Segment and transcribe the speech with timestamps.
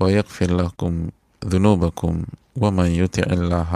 [0.00, 0.92] ويغفر لكم
[1.44, 2.14] ذنوبكم
[2.56, 3.70] ومن يطع الله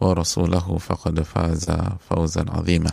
[0.00, 1.66] ورسوله فقد فاز
[2.10, 2.92] فوزا عظيما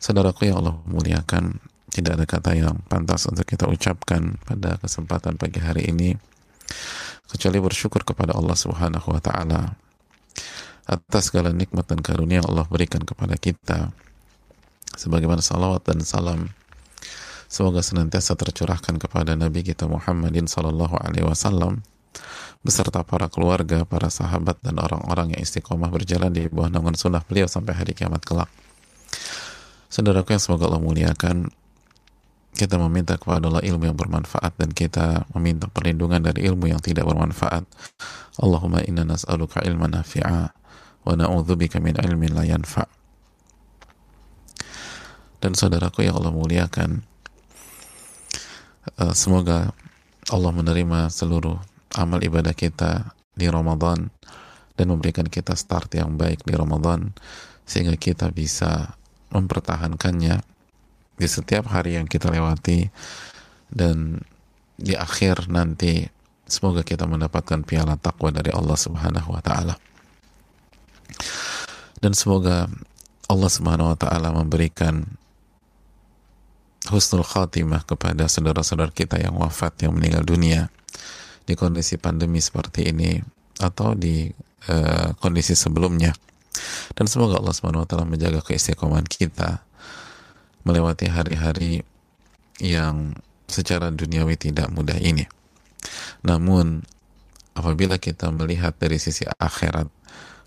[0.00, 1.60] Saudaraku yang Allah muliakan,
[1.92, 6.16] tidak ada kata yang pantas untuk kita ucapkan pada kesempatan pagi hari ini
[7.28, 9.76] kecuali bersyukur kepada Allah Subhanahu wa taala
[10.88, 13.92] atas segala nikmat dan karunia yang Allah berikan kepada kita.
[14.96, 16.50] Sebagaimana salawat dan salam
[17.47, 21.85] semoga senantiasa tercurahkan kepada Nabi kita Muhammadin sallallahu alaihi wasallam
[22.65, 27.45] beserta para keluarga, para sahabat dan orang-orang yang istiqomah berjalan di bawah naungan sunnah beliau
[27.45, 28.49] sampai hari kiamat kelak.
[29.85, 31.53] Saudaraku yang semoga Allah muliakan,
[32.57, 37.05] kita meminta kepada Allah ilmu yang bermanfaat dan kita meminta perlindungan dari ilmu yang tidak
[37.05, 37.67] bermanfaat.
[38.41, 40.55] Allahumma inna nas'aluka ilman nafi'a
[41.05, 42.89] wa na'udzubika min ilmin la yanfa'.
[45.43, 47.05] Dan saudaraku yang Allah muliakan,
[48.99, 49.71] uh, semoga
[50.29, 51.57] Allah menerima seluruh
[51.95, 54.09] amal ibadah kita di Ramadan
[54.75, 57.15] dan memberikan kita start yang baik di Ramadan
[57.63, 58.95] sehingga kita bisa
[59.31, 60.41] mempertahankannya
[61.15, 62.91] di setiap hari yang kita lewati
[63.71, 64.19] dan
[64.75, 66.07] di akhir nanti
[66.45, 69.75] semoga kita mendapatkan piala takwa dari Allah Subhanahu wa taala.
[72.03, 72.67] Dan semoga
[73.25, 75.07] Allah Subhanahu wa taala memberikan
[76.89, 80.69] husnul khatimah kepada saudara-saudara kita yang wafat yang meninggal dunia
[81.45, 83.21] di kondisi pandemi seperti ini
[83.61, 84.29] atau di
[84.69, 86.13] uh, kondisi sebelumnya
[86.95, 89.63] dan semoga Allah SWT menjaga keistiqomahan kita
[90.65, 91.85] melewati hari-hari
[92.57, 93.13] yang
[93.45, 95.29] secara duniawi tidak mudah ini.
[96.25, 96.81] Namun,
[97.53, 99.85] apabila kita melihat dari sisi akhirat,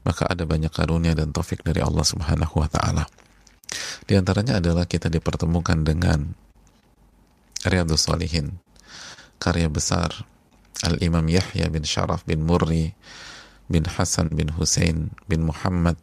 [0.03, 3.05] maka ada banyak karunia dan taufik dari Allah Subhanahu wa taala.
[4.09, 6.33] Di antaranya adalah kita dipertemukan dengan
[7.67, 8.63] Riyadus Salihin,
[9.43, 10.25] karya besar
[10.87, 12.95] Al-Imam Yahya bin Sharaf bin Murri
[13.67, 15.99] bin Hasan bin Hussein bin Muhammad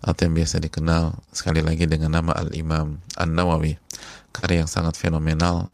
[0.00, 3.76] atau yang biasa dikenal sekali lagi dengan nama Al-Imam An-Nawawi.
[4.32, 5.68] Karya yang sangat fenomenal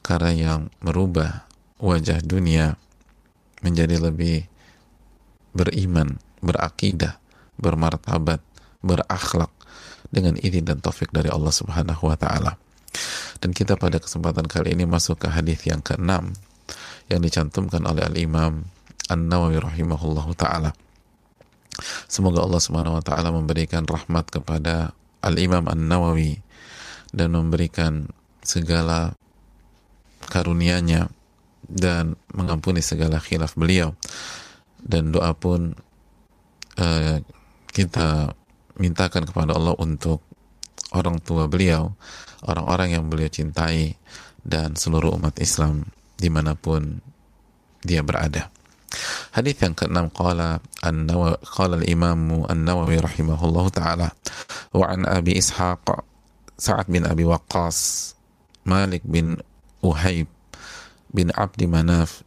[0.00, 1.44] karya yang merubah
[1.78, 2.80] wajah dunia
[3.60, 4.48] menjadi lebih
[5.52, 7.20] beriman, berakidah,
[7.60, 8.40] bermartabat,
[8.80, 9.52] berakhlak
[10.10, 12.58] dengan izin dan taufik dari Allah Subhanahu wa taala.
[13.40, 16.34] Dan kita pada kesempatan kali ini masuk ke hadis yang keenam
[17.10, 18.66] yang dicantumkan oleh Al-Imam
[19.10, 20.70] An-Nawawi rahimahullah taala.
[22.10, 26.42] Semoga Allah Subhanahu wa taala memberikan rahmat kepada Al-Imam An-Nawawi
[27.14, 28.10] dan memberikan
[28.42, 29.14] segala
[30.30, 31.10] karunia-Nya
[31.66, 33.94] dan mengampuni segala khilaf beliau.
[34.80, 35.76] Dan doa pun
[36.80, 37.16] uh,
[37.70, 38.32] kita
[38.80, 40.24] mintakan kepada Allah untuk
[40.96, 41.92] orang tua beliau,
[42.48, 44.00] orang-orang yang beliau cintai
[44.40, 47.04] dan seluruh umat Islam di mana pun
[47.84, 48.48] dia berada.
[49.30, 54.08] Hadis yang keenam qala an-Nawawi qala al-Imam An-Nawawi rahimahullah taala
[54.74, 55.86] wa an Abi Ishaq
[56.58, 58.12] Sa'ad bin Abi Waqqas
[58.66, 59.38] Malik bin
[59.78, 60.26] Uhayb
[61.14, 62.26] bin Abdi Manaf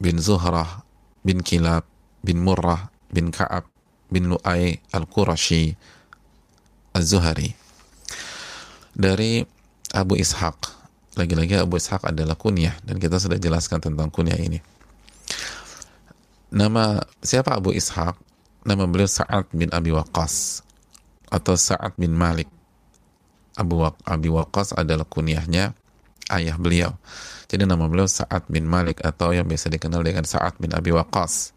[0.00, 0.88] bin Zuhrah
[1.20, 1.84] bin Kilab
[2.24, 3.71] bin Murrah bin Ka'ab
[4.12, 5.72] bin Lu'ay Al-Qurashi
[6.92, 7.56] Az-Zuhari
[8.92, 9.40] dari
[9.96, 10.84] Abu Ishaq
[11.16, 14.60] lagi-lagi Abu Ishaq adalah kunyah dan kita sudah jelaskan tentang kunyah ini
[16.52, 18.12] Nama siapa Abu Ishaq?
[18.68, 20.60] Nama beliau Sa'ad bin Abi Waqqas
[21.32, 22.44] atau Sa'ad bin Malik.
[23.56, 25.72] Abu Waq Abi Waqqas adalah kunyahnya
[26.28, 26.92] ayah beliau.
[27.48, 31.56] Jadi nama beliau Sa'ad bin Malik atau yang biasa dikenal dengan Sa'ad bin Abi Waqqas.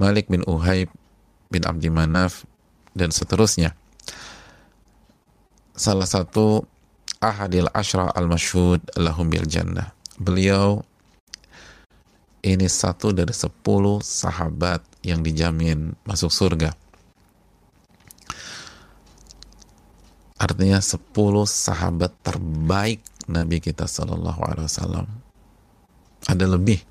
[0.00, 0.88] Malik bin Uhayb
[1.54, 2.42] bin Abdi Manaf
[2.98, 3.78] dan seterusnya.
[5.78, 6.66] Salah satu
[7.22, 9.94] ahadil ashrah al-masyhud lahum bil jannah.
[10.18, 10.82] Beliau
[12.42, 16.74] ini satu dari sepuluh sahabat yang dijamin masuk surga.
[20.34, 21.00] Artinya 10
[21.48, 25.06] sahabat terbaik Nabi kita Shallallahu Alaihi Wasallam.
[26.28, 26.84] Ada lebih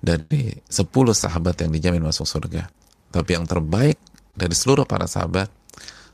[0.00, 2.64] dari 10 sahabat yang dijamin masuk surga.
[3.14, 3.94] Tapi yang terbaik
[4.34, 5.46] dari seluruh para sahabat,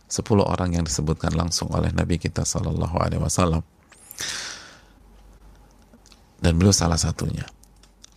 [0.05, 3.65] 10 orang yang disebutkan langsung oleh Nabi kita Shallallahu Alaihi Wasallam.
[6.45, 7.49] Dan beliau salah satunya.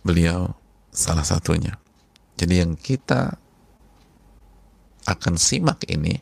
[0.04, 0.52] Beliau
[0.92, 1.80] salah satunya.
[2.36, 3.40] Jadi yang kita
[5.08, 6.20] akan simak ini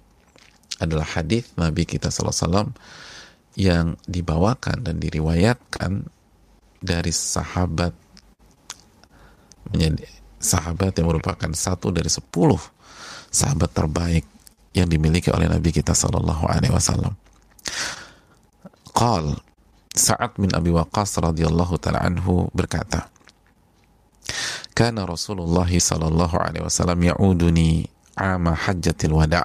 [0.78, 2.70] adalah hadis Nabi kita Sallallahu Alaihi Wasallam
[3.58, 6.06] yang dibawakan dan diriwayatkan
[6.78, 7.90] dari sahabat
[9.66, 12.58] menjadi sahabat yang merupakan satu dari sepuluh
[13.30, 14.26] sahabat terbaik
[14.74, 17.14] yang dimiliki oleh Nabi kita Sallallahu Alaihi Wasallam.
[18.92, 19.38] Qal
[19.92, 23.12] Sa'ad bin Abi Waqqas radhiyallahu taala anhu berkata,
[24.72, 29.44] Kana Rasulullah sallallahu alaihi wasallam ya'uduni ama hajjatil wada'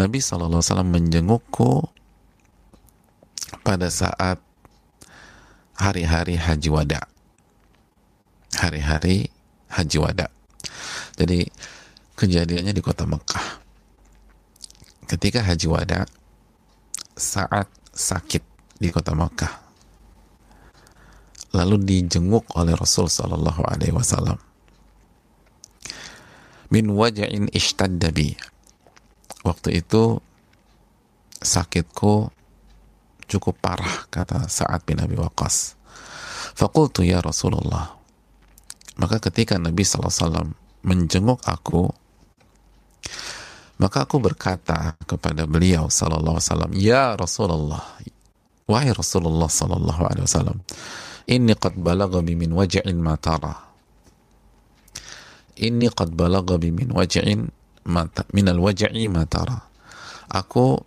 [0.00, 1.84] Nabi sallallahu alaihi wasallam menjengukku
[3.60, 4.40] pada saat
[5.76, 7.04] hari-hari haji wada
[8.60, 9.30] hari-hari
[9.70, 10.26] haji wada
[11.18, 11.46] jadi
[12.18, 13.62] kejadiannya di kota Mekah
[15.08, 16.04] ketika haji wada
[17.18, 18.42] saat sakit
[18.78, 19.68] di kota Mekah
[21.52, 24.36] lalu dijenguk oleh Rasul Sallallahu Alaihi Wasallam.
[26.68, 28.36] Min wajain ishtadda bi.
[29.42, 30.20] Waktu itu
[31.40, 32.28] sakitku
[33.28, 35.74] cukup parah kata Sa'ad bin Abi Waqqas.
[36.52, 37.97] Fakultu ya Rasulullah.
[38.98, 40.50] Maka ketika Nabi SAW
[40.82, 41.86] menjenguk aku,
[43.78, 47.82] maka aku berkata kepada beliau Sallallahu Alaihi Wasallam, Ya Rasulullah,
[48.66, 50.58] wahai Rasulullah Sallallahu Alaihi Wasallam,
[51.28, 53.54] Inni qad balagha bi min waj'in ma tara.
[55.60, 57.44] Inni qad balagha bi min waj'in
[58.34, 59.60] min al waj'i ma tara.
[60.32, 60.80] Aku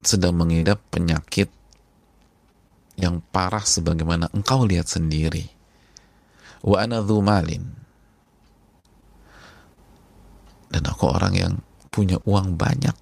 [0.00, 1.50] sedang mengidap penyakit
[2.94, 5.57] yang parah sebagaimana engkau lihat sendiri.
[6.64, 7.64] Wa ana malin.
[10.68, 11.54] Dan aku orang yang
[11.88, 12.94] punya uang banyak,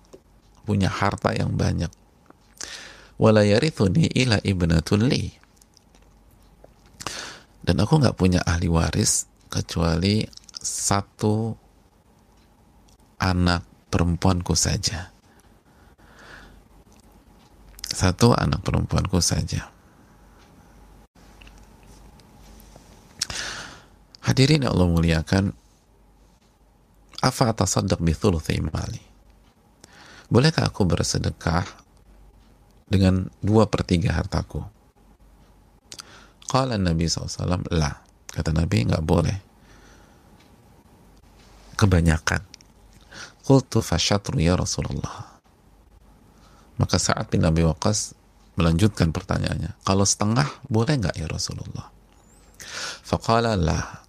[0.62, 1.90] punya harta yang banyak.
[3.18, 5.46] Wala yarithuni ila ibnatul li
[7.66, 10.22] dan aku nggak punya ahli waris kecuali
[10.54, 11.58] satu
[13.18, 15.10] anak perempuanku saja
[17.90, 19.66] satu anak perempuanku saja
[24.36, 25.56] hadirin yang Allah muliakan
[27.24, 28.12] afa atasaddaq bi
[28.68, 29.00] mali
[30.28, 31.64] bolehkah aku bersedekah
[32.92, 34.76] dengan dua per tiga hartaku
[36.46, 38.06] Qala Nabi SAW, lah.
[38.30, 39.34] Kata Nabi, nggak boleh.
[41.74, 42.38] Kebanyakan.
[43.42, 45.42] Qultu fasyatru ya Rasulullah.
[46.78, 48.14] Maka saat bin Nabi Waqas
[48.54, 49.74] melanjutkan pertanyaannya.
[49.82, 51.90] Kalau setengah, boleh nggak ya Rasulullah?
[53.02, 54.05] Faqala lah.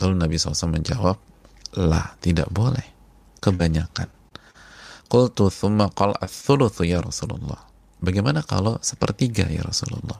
[0.00, 1.16] Lalu Nabi SAW menjawab,
[1.76, 2.84] lah, tidak boleh.
[3.38, 4.08] Kebanyakan.
[5.10, 7.58] Qultu thumma qal athuluthu ya Rasulullah.
[8.00, 10.18] Bagaimana kalau sepertiga ya Rasulullah?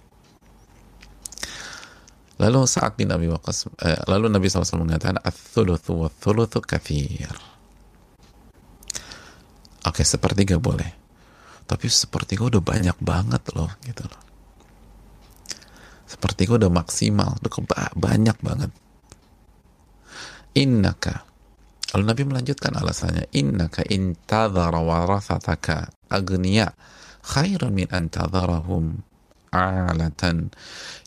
[2.41, 7.37] Lalu saat bin Abi Waqqas, eh, lalu Nabi SAW mengatakan, "Ats-tsulutsu wa tsulutsu katsir."
[9.84, 10.89] Oke, sepertiga boleh.
[11.69, 14.22] Tapi sepertiga udah banyak banget loh, gitu loh.
[16.08, 17.53] Sepertiga udah maksimal, udah
[17.94, 18.72] banyak banget.
[20.56, 21.26] Innaka.
[21.94, 26.74] Lalu Nabi melanjutkan alasannya, Innaka intadhara warathataka agniya
[27.22, 29.02] khairun min antadharahum
[29.50, 30.54] alatan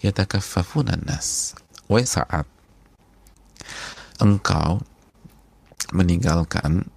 [0.04, 1.56] yatakaffafunan nas
[1.88, 2.48] wa saat
[4.20, 4.84] engkau
[5.96, 6.88] meninggalkan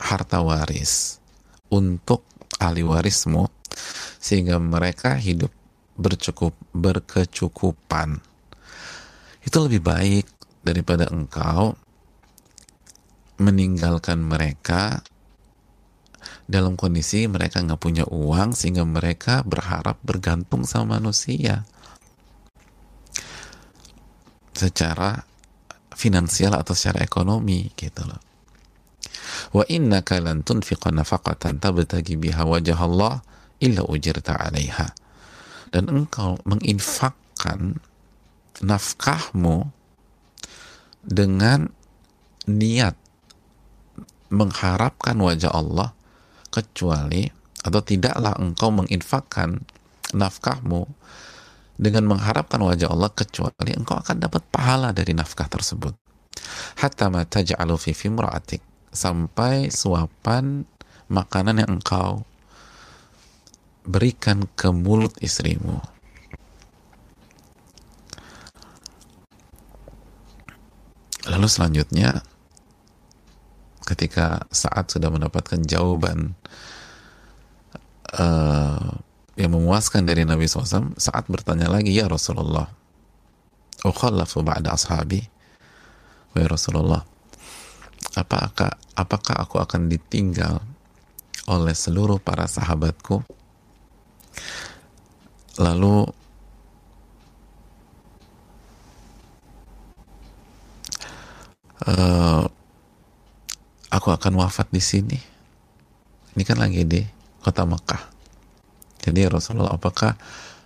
[0.00, 1.20] harta waris
[1.72, 2.24] untuk
[2.60, 3.48] ahli warismu
[4.20, 5.52] sehingga mereka hidup
[5.94, 8.18] bercukup berkecukupan.
[9.44, 10.33] Itu lebih baik
[10.64, 11.76] daripada engkau
[13.38, 15.04] meninggalkan mereka
[16.44, 21.64] dalam kondisi mereka nggak punya uang sehingga mereka berharap bergantung sama manusia
[24.54, 25.24] secara
[25.98, 28.22] finansial atau secara ekonomi gitu loh.
[29.54, 33.22] Wa innaka lan tunfiqa nafaqatan tabtagi biha wajah Allah
[33.58, 34.94] illa ujirta 'alaiha.
[35.74, 37.82] Dan engkau menginfakkan
[38.62, 39.74] nafkahmu
[41.04, 41.68] dengan
[42.48, 42.96] niat
[44.32, 45.94] mengharapkan wajah Allah
[46.50, 47.28] kecuali
[47.64, 49.64] atau tidaklah engkau menginfakkan
[50.12, 50.84] nafkahmu
[51.74, 55.96] dengan mengharapkan wajah Allah kecuali engkau akan dapat pahala dari nafkah tersebut.
[56.82, 60.66] hatta ma taj'alu fi fimra'atik sampai suapan
[61.08, 62.26] makanan yang engkau
[63.86, 65.93] berikan ke mulut istrimu
[71.28, 72.20] lalu selanjutnya
[73.84, 76.32] ketika saat sudah mendapatkan jawaban
[78.16, 78.96] uh,
[79.36, 82.70] yang memuaskan dari Nabi SAW saat bertanya lagi ya Rasulullah
[83.84, 85.20] ukhallafu ba'da ashabi?
[86.32, 87.04] Wa Rasulullah
[88.16, 90.64] apakah apakah aku akan ditinggal
[91.46, 93.20] oleh seluruh para sahabatku?
[95.60, 96.10] Lalu
[101.88, 102.44] uh,
[103.92, 105.18] aku akan wafat di sini.
[106.34, 107.00] Ini kan lagi di
[107.44, 108.02] kota Mekah.
[109.04, 110.16] Jadi Rasulullah apakah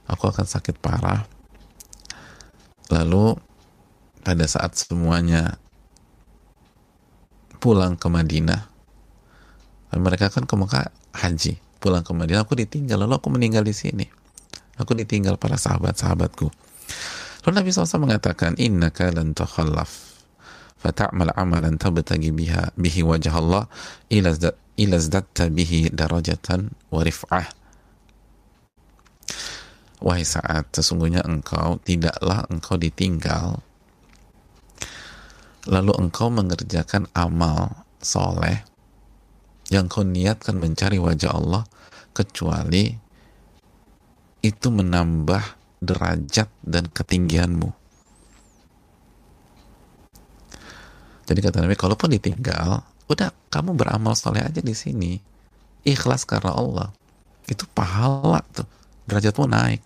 [0.07, 1.27] aku akan sakit parah?
[2.89, 3.37] Lalu
[4.25, 5.61] pada saat semuanya
[7.59, 8.71] pulang ke Madinah
[9.99, 14.07] mereka kan ke Mekah haji pulang ke Madinah aku ditinggal lalu aku meninggal di sini.
[14.79, 16.47] Aku ditinggal para sahabat-sahabatku.
[17.43, 20.08] Lalu Nabi SAW mengatakan innaka lan takhallaf
[20.79, 23.65] fata'mal amalan tabtagi biha bihi wajah Allah
[24.11, 27.47] ila zdatta bihi darajatan wa rif'ah
[29.99, 33.59] wahai saat sesungguhnya engkau tidaklah engkau ditinggal
[35.67, 38.63] lalu engkau mengerjakan amal soleh
[39.69, 41.67] yang kau niatkan mencari wajah Allah
[42.17, 43.09] kecuali
[44.41, 45.43] itu menambah
[45.83, 47.71] derajat dan ketinggianmu.
[51.29, 52.81] Jadi kata Nabi, kalaupun ditinggal,
[53.13, 55.21] udah kamu beramal soleh aja di sini,
[55.85, 56.89] ikhlas karena Allah,
[57.45, 58.65] itu pahala tuh,
[59.05, 59.85] derajatmu naik.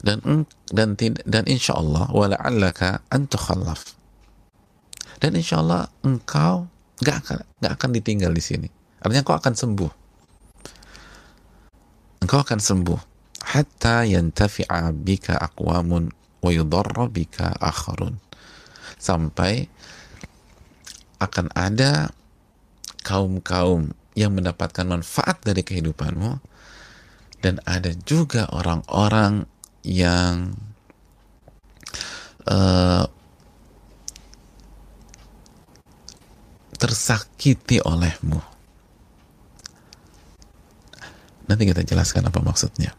[0.00, 0.94] Dan dan
[1.26, 4.00] dan insya Allah, wala'allaka antukhallaf
[5.20, 6.64] dan insya Allah engkau
[7.04, 8.68] gak akan, gak akan ditinggal di sini.
[9.04, 9.92] Artinya engkau akan sembuh.
[12.24, 13.00] Engkau akan sembuh.
[13.52, 16.08] Hatta yantafi'a bika aqwamun
[16.40, 18.08] wa.
[19.00, 19.68] Sampai
[21.20, 22.12] akan ada
[23.04, 26.40] kaum-kaum yang mendapatkan manfaat dari kehidupanmu
[27.40, 29.48] dan ada juga orang-orang
[29.80, 30.52] yang
[32.44, 33.08] uh,
[36.76, 38.40] tersakiti olehmu.
[41.48, 42.96] Nanti kita jelaskan apa maksudnya.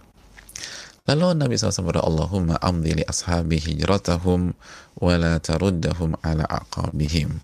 [1.12, 4.56] Lalu Nabi SAW berdoa, Allahumma amdi li ashabi hijratahum
[5.03, 7.36] wa la taruddahum ala aqabihim.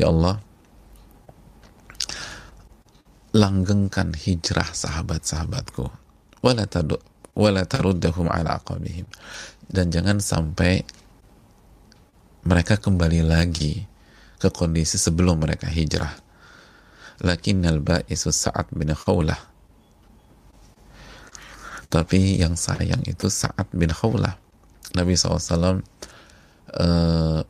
[0.00, 0.40] Ya Allah,
[3.36, 5.84] langgengkan hijrah sahabat-sahabatku.
[6.40, 6.56] Wa
[7.52, 9.04] la taruddahum ala aqabihim.
[9.68, 10.80] Dan jangan sampai
[12.48, 13.84] mereka kembali lagi
[14.40, 16.16] ke kondisi sebelum mereka hijrah.
[17.20, 19.57] Lakin al-ba'isu Sa'ad bin Khawlah.
[21.88, 24.36] Tapi yang sayang itu Sa'ad bin Khawlah.
[24.96, 25.80] Nabi SAW uh,
[26.76, 27.40] eh,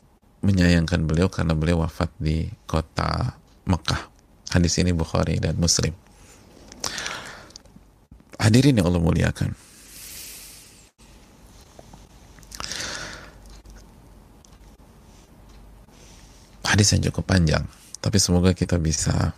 [0.43, 3.35] menyayangkan beliau karena beliau wafat di kota
[3.67, 4.11] Mekah.
[4.55, 5.93] Hadis ini Bukhari dan Muslim.
[8.39, 9.69] Hadirin yang Allah muliakan.
[16.79, 17.67] hadis yang cukup panjang
[17.99, 19.35] tapi semoga kita bisa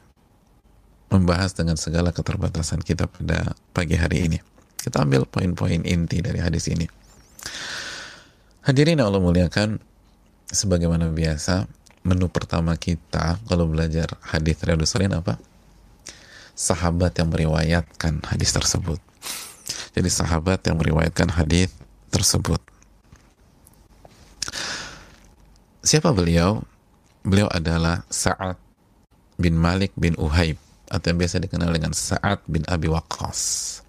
[1.09, 4.39] membahas dengan segala keterbatasan kita pada pagi hari ini
[4.81, 6.89] kita ambil poin-poin inti dari hadis ini
[8.65, 9.81] hadirin Allah muliakan
[10.51, 11.69] sebagaimana biasa
[12.05, 15.37] menu pertama kita kalau belajar hadis Riyadus apa?
[16.57, 19.01] sahabat yang meriwayatkan hadis tersebut
[19.93, 21.73] jadi sahabat yang meriwayatkan hadis
[22.09, 22.61] tersebut
[25.85, 26.65] siapa beliau?
[27.21, 28.57] beliau adalah Sa'ad
[29.37, 30.57] bin Malik bin Uhaib
[30.91, 33.81] atau yang biasa dikenal dengan Sa'ad bin Abi Waqqas.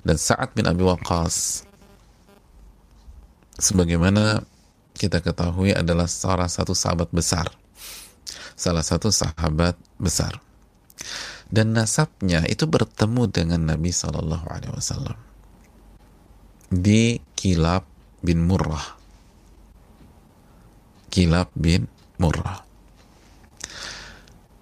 [0.00, 1.64] Dan Sa'ad bin Abi Waqqas
[3.60, 4.44] sebagaimana
[4.96, 7.52] kita ketahui adalah salah satu sahabat besar.
[8.56, 10.40] Salah satu sahabat besar.
[11.50, 15.18] Dan nasabnya itu bertemu dengan Nabi Shallallahu Alaihi Wasallam
[16.70, 17.82] di Kilab
[18.22, 19.00] bin Murrah.
[21.10, 21.90] Kilab bin
[22.20, 22.62] murah.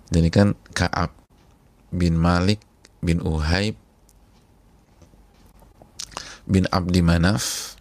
[0.09, 1.12] Jadi kan Ka'ab
[1.92, 2.62] bin Malik
[3.04, 3.76] bin Uhaib
[6.49, 7.76] bin Abdi Manaf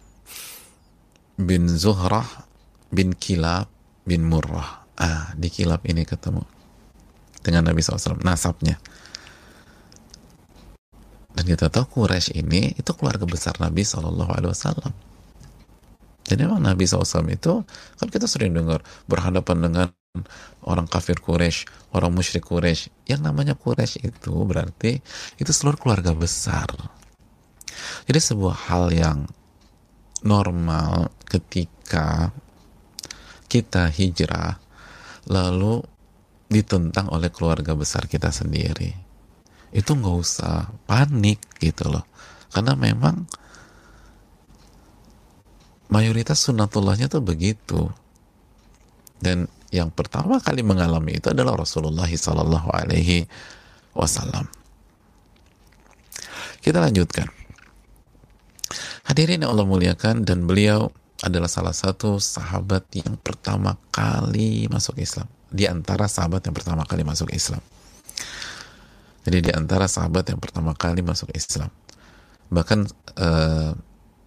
[1.40, 2.28] bin Zuhrah
[2.92, 3.72] bin Kilab
[4.04, 4.84] bin Murrah.
[5.00, 6.44] Ah, di Kilab ini ketemu
[7.40, 8.76] dengan Nabi SAW, nasabnya.
[11.32, 14.26] Dan kita tahu Quraisy ini itu keluarga besar Nabi SAW.
[16.26, 17.62] Dan memang Nabi SAW itu,
[17.94, 19.86] kan kita sering dengar, berhadapan dengan
[20.66, 22.90] orang kafir Quraisy, orang musyrik Quraisy.
[23.06, 24.98] Yang namanya Quraisy itu berarti
[25.38, 26.66] itu seluruh keluarga besar.
[28.06, 29.18] Jadi sebuah hal yang
[30.26, 32.34] normal ketika
[33.48, 34.58] kita hijrah
[35.30, 35.84] lalu
[36.48, 38.92] ditentang oleh keluarga besar kita sendiri.
[39.68, 42.08] Itu nggak usah panik gitu loh.
[42.48, 43.28] Karena memang
[45.92, 47.92] mayoritas sunatullahnya tuh begitu
[49.18, 53.28] dan yang pertama kali mengalami itu adalah Rasulullah Sallallahu Alaihi
[53.92, 54.48] Wasallam.
[56.64, 57.37] Kita lanjutkan.
[59.08, 60.92] Hadirin yang Allah muliakan dan beliau
[61.24, 65.24] adalah salah satu sahabat yang pertama kali masuk Islam.
[65.48, 67.64] Di antara sahabat yang pertama kali masuk Islam.
[69.24, 71.72] Jadi di antara sahabat yang pertama kali masuk Islam.
[72.52, 72.80] Bahkan
[73.16, 73.72] uh,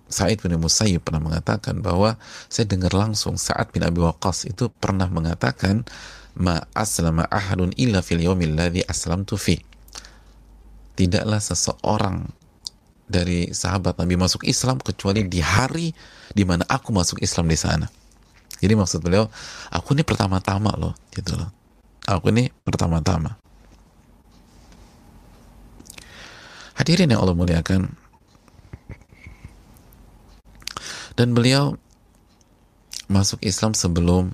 [0.10, 2.18] Sa'id bin Musayyib pernah mengatakan bahwa
[2.50, 5.86] saya dengar langsung Sa'ad bin Abi Waqqas itu pernah mengatakan
[6.34, 9.62] ma aslama ahadun illa fil yawmil ladzi aslamtu fi.
[10.98, 12.41] Tidaklah seseorang
[13.12, 15.92] dari sahabat Nabi masuk Islam kecuali di hari
[16.32, 17.92] di mana aku masuk Islam di sana.
[18.64, 19.28] Jadi maksud beliau,
[19.74, 21.50] aku ini pertama-tama loh, gitu loh.
[22.08, 23.36] Aku ini pertama-tama.
[26.80, 27.92] Hadirin yang Allah muliakan,
[31.16, 31.76] Dan beliau
[33.12, 34.32] masuk Islam sebelum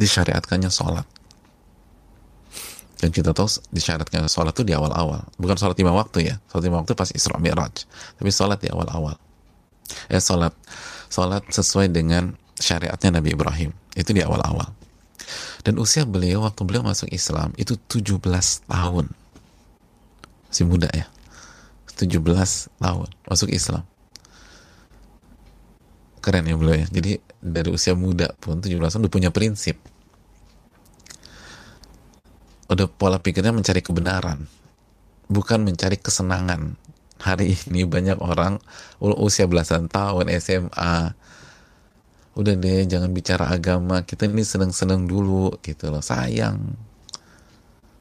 [0.00, 1.04] disyariatkannya sholat.
[2.98, 5.22] Dan kita tahu disyariatkan sholat itu di awal-awal.
[5.38, 6.34] Bukan sholat lima waktu ya.
[6.50, 7.86] Sholat lima waktu pas Isra Mi'raj.
[8.18, 9.14] Tapi sholat di awal-awal.
[10.10, 10.50] Eh sholat.
[11.08, 13.70] Sholat sesuai dengan syariatnya Nabi Ibrahim.
[13.94, 14.74] Itu di awal-awal.
[15.62, 18.18] Dan usia beliau waktu beliau masuk Islam itu 17
[18.66, 19.06] tahun.
[20.50, 21.06] Masih muda ya.
[21.98, 22.22] 17
[22.78, 23.82] tahun masuk Islam
[26.22, 29.82] keren ya beliau ya jadi dari usia muda pun 17 tahun udah punya prinsip
[32.68, 34.44] udah pola pikirnya mencari kebenaran
[35.28, 36.74] bukan mencari kesenangan.
[37.18, 38.62] Hari ini banyak orang
[39.02, 40.96] usia belasan tahun SMA
[42.38, 45.98] udah deh jangan bicara agama kita ini seneng-seneng dulu gitu loh.
[45.98, 46.78] Sayang.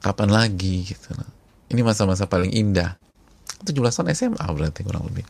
[0.06, 1.30] Kapan lagi gitu loh.
[1.74, 2.96] Ini masa-masa paling indah.
[3.66, 5.26] 17 tahun SMA berarti kurang lebih.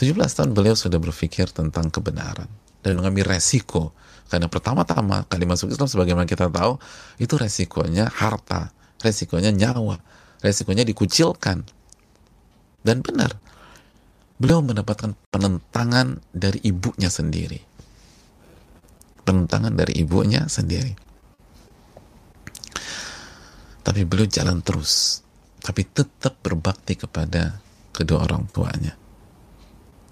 [0.00, 2.48] 17 tahun beliau sudah berpikir tentang kebenaran
[2.84, 3.96] dan mengambil resiko.
[4.28, 6.76] Karena pertama-tama kali masuk Islam sebagaimana kita tahu
[7.16, 10.00] itu resikonya harta resikonya nyawa
[10.44, 11.64] resikonya dikucilkan.
[12.84, 13.32] Dan benar
[14.36, 17.60] beliau mendapatkan penentangan dari ibunya sendiri.
[19.24, 20.92] Penentangan dari ibunya sendiri.
[23.80, 25.24] Tapi beliau jalan terus.
[25.64, 27.56] Tapi tetap berbakti kepada
[27.96, 29.03] kedua orang tuanya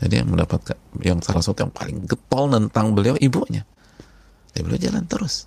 [0.02, 3.62] jadi yang mendapatkan yang salah satu yang paling getol tentang beliau ibunya.
[4.50, 5.46] Jadi beliau jalan terus.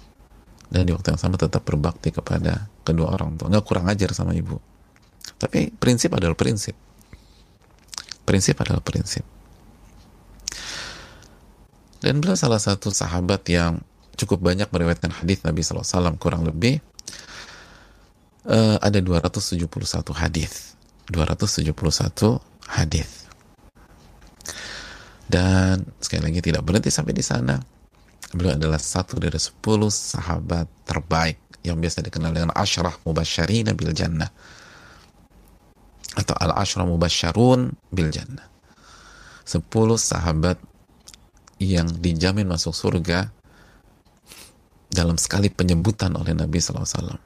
[0.72, 3.52] Dan di waktu yang sama tetap berbakti kepada kedua orang tua.
[3.52, 4.56] Nggak kurang ajar sama ibu.
[5.36, 6.72] Tapi prinsip adalah prinsip.
[8.24, 9.28] Prinsip adalah prinsip.
[12.00, 13.84] Dan beliau salah satu sahabat yang
[14.15, 16.80] cukup banyak meriwayatkan hadis Nabi SAW kurang lebih
[18.48, 19.68] uh, ada 271
[20.15, 20.80] hadis.
[21.12, 21.76] 271
[22.72, 23.25] hadis
[25.26, 27.58] dan sekali lagi tidak berhenti sampai di sana.
[28.36, 34.30] Beliau adalah satu dari sepuluh sahabat terbaik yang biasa dikenal dengan ashrah mubasyarina bil jannah
[36.16, 38.46] atau al ashrah mubasyarun bil jannah.
[39.46, 40.58] Sepuluh sahabat
[41.62, 43.30] yang dijamin masuk surga
[44.90, 47.20] dalam sekali penyebutan oleh Nabi SAW.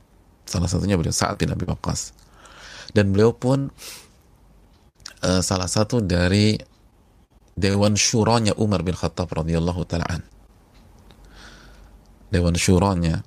[0.50, 2.12] Salah satunya beliau saat bin Abi Waqqas.
[2.90, 3.70] Dan beliau pun
[5.22, 6.58] uh, salah satu dari
[7.60, 10.24] Dewan Syuronya Umar bin Khattab radhiyallahu taala
[12.32, 13.20] Dewan Syuronya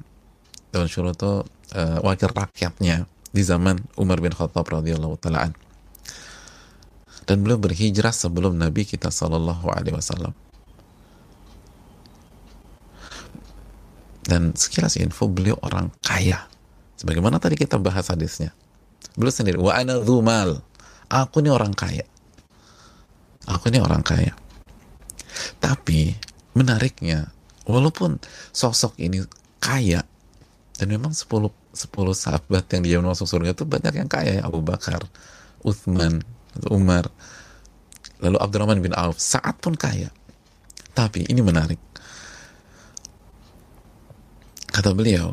[0.73, 1.45] Dewan Syuro itu
[1.77, 5.53] uh, wakil rakyatnya di zaman Umar bin Khattab radhiyallahu taala
[7.23, 10.35] dan beliau berhijrah sebelum Nabi kita sallallahu alaihi wasallam.
[14.27, 16.47] Dan sekilas info beliau orang kaya.
[16.99, 18.55] Sebagaimana tadi kita bahas hadisnya.
[19.15, 19.99] Beliau sendiri wa ana
[21.13, 22.07] aku ini orang kaya
[23.49, 24.35] aku ini orang kaya
[25.59, 26.15] tapi
[26.53, 27.33] menariknya
[27.65, 28.21] walaupun
[28.53, 29.25] sosok ini
[29.63, 30.05] kaya
[30.77, 31.31] dan memang 10
[31.73, 35.01] 10 sahabat yang dia masuk surga itu banyak yang kaya ya Abu Bakar,
[35.65, 36.21] Uthman,
[36.69, 37.09] Umar,
[38.21, 40.13] lalu Abdurrahman bin Auf saat pun kaya.
[40.93, 41.81] Tapi ini menarik.
[44.69, 45.33] Kata beliau,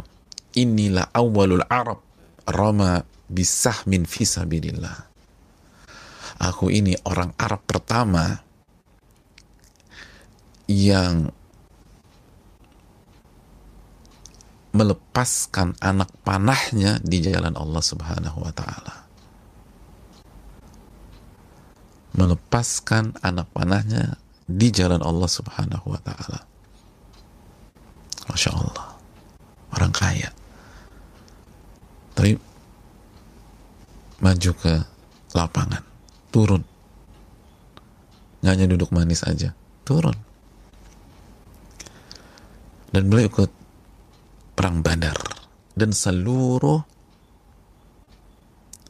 [0.55, 1.99] inilah awalul Arab
[2.47, 5.08] rama bisahmin fisabilillah
[6.39, 8.39] aku ini orang Arab pertama
[10.71, 11.30] yang
[14.71, 18.95] melepaskan anak panahnya di jalan Allah Subhanahu wa taala.
[22.15, 26.39] Melepaskan anak panahnya di jalan Allah Subhanahu wa taala.
[28.30, 28.88] Masya Allah.
[29.73, 30.30] Orang kaya.
[32.13, 32.38] Tapi
[34.21, 34.73] maju ke
[35.34, 35.84] lapangan,
[36.29, 36.63] turun.
[38.39, 39.51] Nggak hanya duduk manis aja,
[39.83, 40.15] turun.
[42.89, 43.51] Dan beliau ikut
[44.57, 45.17] perang Badar.
[45.75, 46.81] Dan seluruh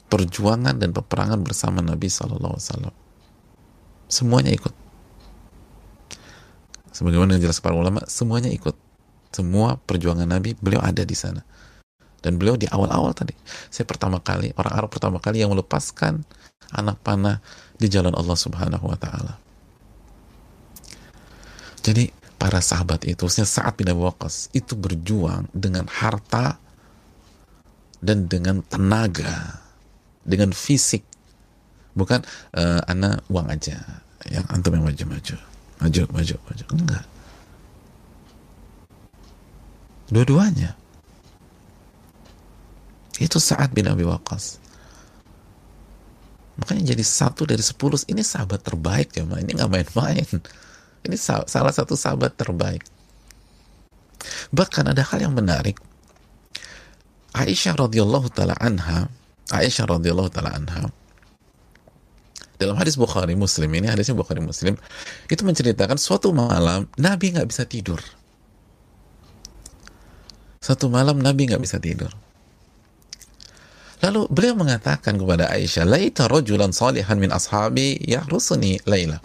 [0.10, 2.95] perjuangan dan peperangan bersama Nabi Sallallahu Alaihi Wasallam.
[4.10, 4.73] Semuanya ikut.
[6.89, 8.73] Sebagaimana yang jelas para ulama semuanya ikut.
[9.30, 11.45] Semua perjuangan Nabi beliau ada di sana.
[12.19, 13.32] Dan beliau di awal-awal tadi
[13.71, 16.28] saya pertama kali orang Arab pertama kali yang melepaskan
[16.74, 17.41] anak panah
[17.80, 19.50] di jalan Allah Subhanahu Wa Taala
[21.80, 26.60] jadi para sahabat itu, saat bin Abi Waqqas itu berjuang dengan harta
[28.00, 29.60] dan dengan tenaga,
[30.24, 31.04] dengan fisik.
[31.95, 32.24] Bukan
[32.56, 33.76] uh, anak uang aja,
[34.30, 35.36] yang antum yang maju-maju,
[35.82, 36.65] maju, maju, maju.
[36.78, 37.06] Enggak.
[40.10, 40.78] Dua-duanya.
[43.19, 44.63] Itu saat bin Abi Waqqas.
[46.60, 50.28] Makanya jadi satu dari sepuluh, ini sahabat terbaik ya, ini nggak main-main
[51.08, 52.84] ini salah satu sahabat terbaik.
[54.52, 55.80] Bahkan ada hal yang menarik.
[57.32, 59.08] Aisyah radhiyallahu taala anha,
[59.56, 60.91] Aisyah radhiyallahu taala anha
[62.60, 64.76] dalam hadis Bukhari Muslim ini hadisnya Bukhari Muslim
[65.32, 68.04] itu menceritakan suatu malam Nabi nggak bisa tidur.
[70.60, 72.12] Satu malam Nabi nggak bisa tidur.
[74.00, 79.20] Lalu beliau mengatakan kepada Aisyah, "Laita rajulan salihan min ashabi yahrusuni laila."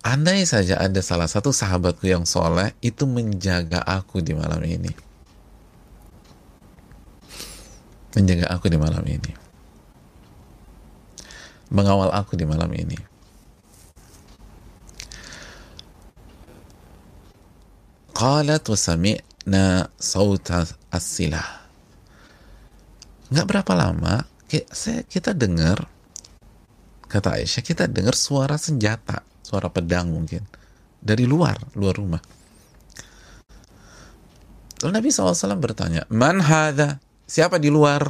[0.00, 4.88] Andai saja ada salah satu sahabatku yang soleh itu menjaga aku di malam ini.
[8.16, 9.32] Menjaga aku di malam ini.
[11.68, 12.96] Mengawal aku di malam ini.
[18.16, 18.78] Qalat wa
[19.40, 21.64] sami'na sauta as-silah.
[23.30, 25.86] Nggak berapa lama, kita dengar,
[27.06, 30.46] kata Aisyah, kita dengar suara senjata suara pedang mungkin
[31.00, 32.22] dari luar luar rumah.
[34.80, 36.98] Lalu Nabi SAW bertanya man hadha?
[37.30, 38.02] Siapa di luar?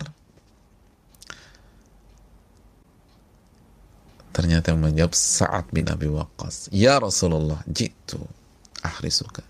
[4.33, 8.17] Ternyata yang menjawab Sa'ad bin Abi Waqqas ya Rasulullah jitu
[9.13, 9.50] suka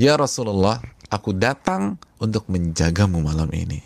[0.00, 0.80] ya Rasulullah
[1.12, 3.82] aku datang untuk menjagamu malam ini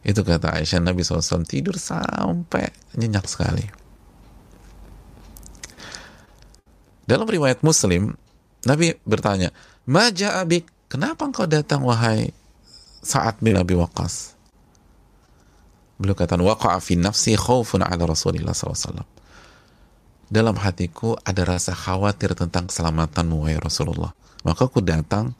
[0.00, 3.80] itu kata Aisyah Nabi SAW tidur sampai nyenyak sekali
[7.10, 8.14] Dalam riwayat Muslim,
[8.62, 9.50] Nabi bertanya,
[9.82, 12.30] Maja abik, kenapa engkau datang wahai
[13.02, 14.38] saat bin Abi Waqas?
[15.98, 19.02] Beliau kata, waqa'a fi nafsi khawfun ala Rasulillah SAW.
[20.30, 24.14] Dalam hatiku ada rasa khawatir tentang keselamatan wahai Rasulullah.
[24.46, 25.34] Maka aku datang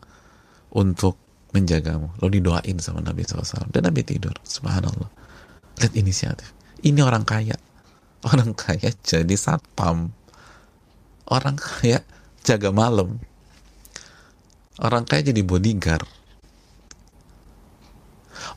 [0.75, 1.15] untuk
[1.55, 2.11] menjagamu.
[2.19, 3.71] Lalu didoain sama Nabi SAW.
[3.71, 4.35] Dan Nabi tidur.
[4.43, 5.07] Subhanallah.
[5.79, 6.51] Lihat inisiatif.
[6.83, 7.55] Ini orang kaya.
[8.27, 10.13] Orang kaya jadi satpam
[11.31, 12.03] orang kaya
[12.43, 13.23] jaga malam
[14.83, 16.05] orang kaya jadi bodyguard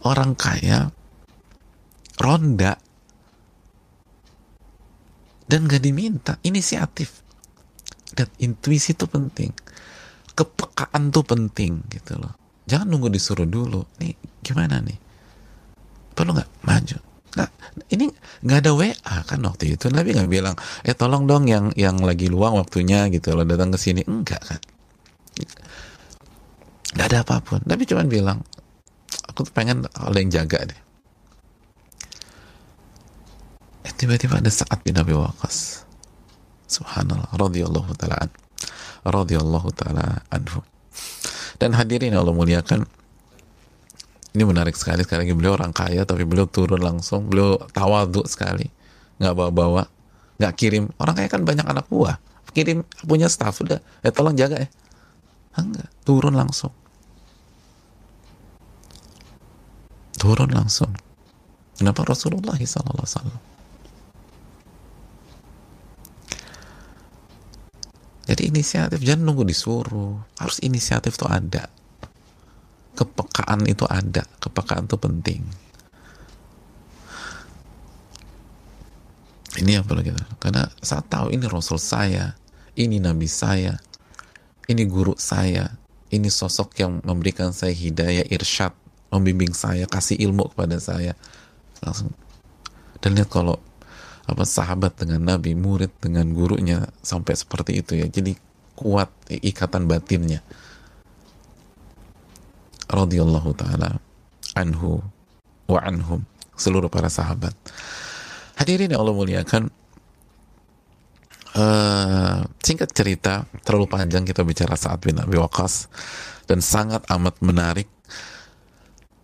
[0.02, 0.90] orang kaya
[2.18, 2.82] ronda
[5.54, 7.22] dan gak diminta inisiatif.
[8.10, 9.54] Dan intuisi itu penting.
[10.34, 12.34] Kepekaan tuh penting gitu loh.
[12.66, 13.86] Jangan nunggu disuruh dulu.
[14.02, 14.98] Nih gimana nih?
[16.18, 16.98] Perlu nggak maju.
[17.38, 17.50] Nah,
[17.94, 18.10] ini
[18.46, 19.94] nggak ada WA kan waktu itu.
[19.94, 23.46] Nabi nggak bilang, eh tolong dong yang yang lagi luang waktunya gitu loh.
[23.46, 24.02] Datang ke sini.
[24.10, 24.62] Enggak kan?
[26.98, 27.62] Nggak ada apa pun.
[27.66, 28.42] Nabi cuma bilang,
[29.30, 30.80] aku tuh pengen ada yang jaga deh.
[33.84, 35.84] Eh, tiba-tiba ada saat bin Nabi Waqas.
[36.68, 38.32] Subhanallah, radhiyallahu taala
[39.04, 40.64] radhiyallahu taala anhu.
[41.60, 42.88] Dan hadirin Allah muliakan,
[44.34, 45.04] ini menarik sekali.
[45.04, 47.30] Sekali lagi beliau orang kaya tapi beliau turun langsung.
[47.30, 48.66] Beliau tawadu sekali.
[49.22, 49.86] Nggak bawa-bawa.
[50.42, 50.90] Nggak kirim.
[50.98, 52.18] Orang kaya kan banyak anak buah.
[52.56, 53.78] Kirim punya staff udah.
[54.02, 54.70] Ya tolong jaga ya
[55.58, 56.74] enggak turun langsung.
[60.18, 60.90] Turun langsung.
[61.78, 63.53] Kenapa Rasulullah SAW
[68.24, 70.16] jadi inisiatif jangan nunggu disuruh.
[70.40, 71.68] Harus inisiatif tuh ada.
[72.96, 74.24] Kepekaan itu ada.
[74.40, 75.42] Kepekaan itu penting.
[79.54, 82.34] Ini yang perlu kita karena saya tahu ini rasul saya
[82.74, 83.78] ini nabi saya
[84.66, 85.78] ini guru saya
[86.10, 88.74] ini sosok yang memberikan saya hidayah irsyad
[89.14, 91.14] membimbing saya kasih ilmu kepada saya.
[91.86, 92.10] Langsung.
[92.98, 93.62] Dan lihat kalau
[94.24, 98.08] apa sahabat dengan nabi murid dengan gurunya sampai seperti itu ya.
[98.08, 98.36] Jadi
[98.74, 100.40] kuat ikatan batinnya.
[102.88, 104.00] Radhiyallahu taala
[104.56, 105.04] anhu
[105.68, 106.24] wa anhum.
[106.54, 107.52] Seluruh para sahabat.
[108.54, 109.74] Hadirin yang Allah muliakan
[111.58, 115.90] uh, singkat cerita terlalu panjang kita bicara saat bin Abi Waqas
[116.46, 117.90] dan sangat amat menarik.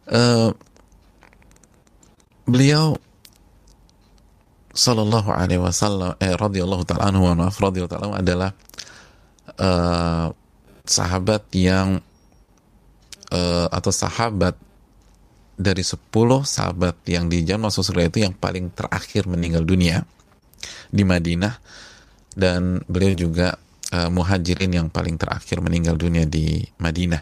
[0.10, 0.50] Uh,
[2.50, 2.98] beliau
[4.80, 8.56] Sallallahu Alaihi Wasallam eh radhiyallahu taala anhu maaf taala adalah
[9.60, 10.32] uh,
[10.88, 12.00] sahabat yang
[13.36, 14.56] uh, atau sahabat
[15.60, 16.00] dari 10
[16.48, 20.08] sahabat yang di masuk surga itu yang paling terakhir meninggal dunia
[20.88, 21.60] di Madinah.
[22.32, 23.60] Dan beliau juga
[23.92, 27.20] uh, muhajirin yang paling terakhir meninggal dunia di Madinah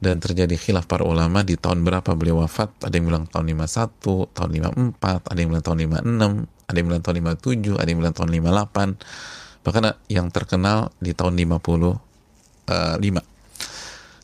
[0.00, 2.88] dan terjadi khilaf para ulama di tahun berapa beliau wafat?
[2.88, 4.50] Ada yang bilang tahun 51 tahun
[4.96, 8.30] 54 ada yang bilang tahun 56 ada yang bilang tahun 57 ada yang bilang tahun
[8.32, 13.30] 58 bahkan yang terkenal di tahun 50 uh, 5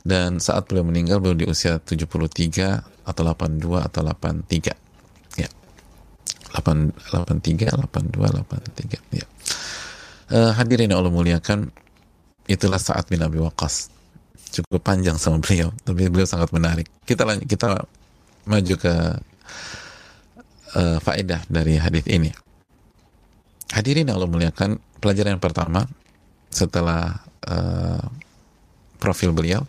[0.07, 4.73] dan saat beliau meninggal beliau di usia 73 atau 82 atau 83
[5.37, 5.51] ya.
[6.57, 9.27] 8, 83 82 83 ya.
[10.27, 11.69] Uh, hadirin yang Allah muliakan
[12.47, 13.96] itulah saat bin Abi Waqqas
[14.63, 16.89] cukup panjang sama beliau, tapi beliau sangat menarik.
[17.05, 17.85] Kita lanjut, kita
[18.47, 18.95] maju ke
[20.77, 22.31] uh, faedah dari hadis ini.
[23.75, 25.85] Hadirin yang Allah muliakan, pelajaran yang pertama
[26.49, 28.05] setelah uh,
[29.03, 29.67] profil beliau,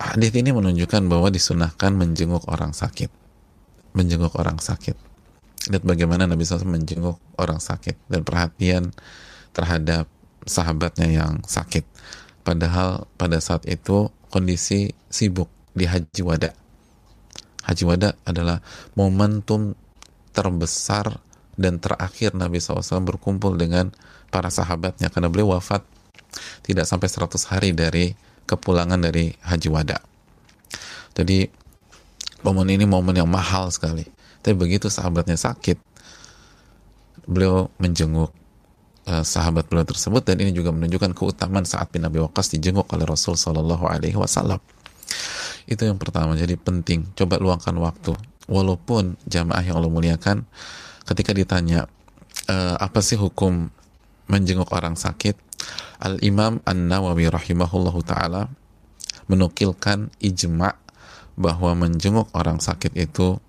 [0.00, 3.12] hadis ini menunjukkan bahwa disunahkan menjenguk orang sakit,
[3.94, 4.96] menjenguk orang sakit.
[5.64, 8.92] Lihat bagaimana Nabi SAW menjenguk orang sakit dan perhatian
[9.56, 10.10] terhadap
[10.44, 11.84] sahabatnya yang sakit.
[12.44, 16.52] Padahal pada saat itu kondisi sibuk di Haji Wada.
[17.64, 18.60] Haji Wada adalah
[18.92, 19.72] momentum
[20.36, 21.22] terbesar
[21.54, 23.94] dan terakhir Nabi SAW berkumpul dengan
[24.28, 25.86] para sahabatnya karena beliau wafat
[26.66, 28.12] tidak sampai 100 hari dari
[28.44, 30.02] kepulangan dari Haji Wada.
[31.14, 31.46] Jadi
[32.42, 34.04] momen ini momen yang mahal sekali.
[34.44, 35.80] Tapi begitu sahabatnya sakit,
[37.24, 38.28] beliau menjenguk
[39.08, 43.04] uh, sahabat beliau tersebut dan ini juga menunjukkan keutamaan saat bin Abi Waqqas dijenguk oleh
[43.04, 44.60] Rasul Shallallahu Alaihi Wasallam.
[45.64, 46.36] Itu yang pertama.
[46.36, 47.08] Jadi penting.
[47.16, 48.12] Coba luangkan waktu.
[48.44, 50.44] Walaupun jamaah yang Allah muliakan,
[51.08, 51.88] ketika ditanya
[52.52, 53.72] uh, apa sih hukum
[54.28, 55.36] menjenguk orang sakit,
[56.04, 58.52] Al Imam An Nawawi rahimahullahu taala
[59.24, 60.76] menukilkan ijma
[61.34, 63.40] bahwa menjenguk orang sakit itu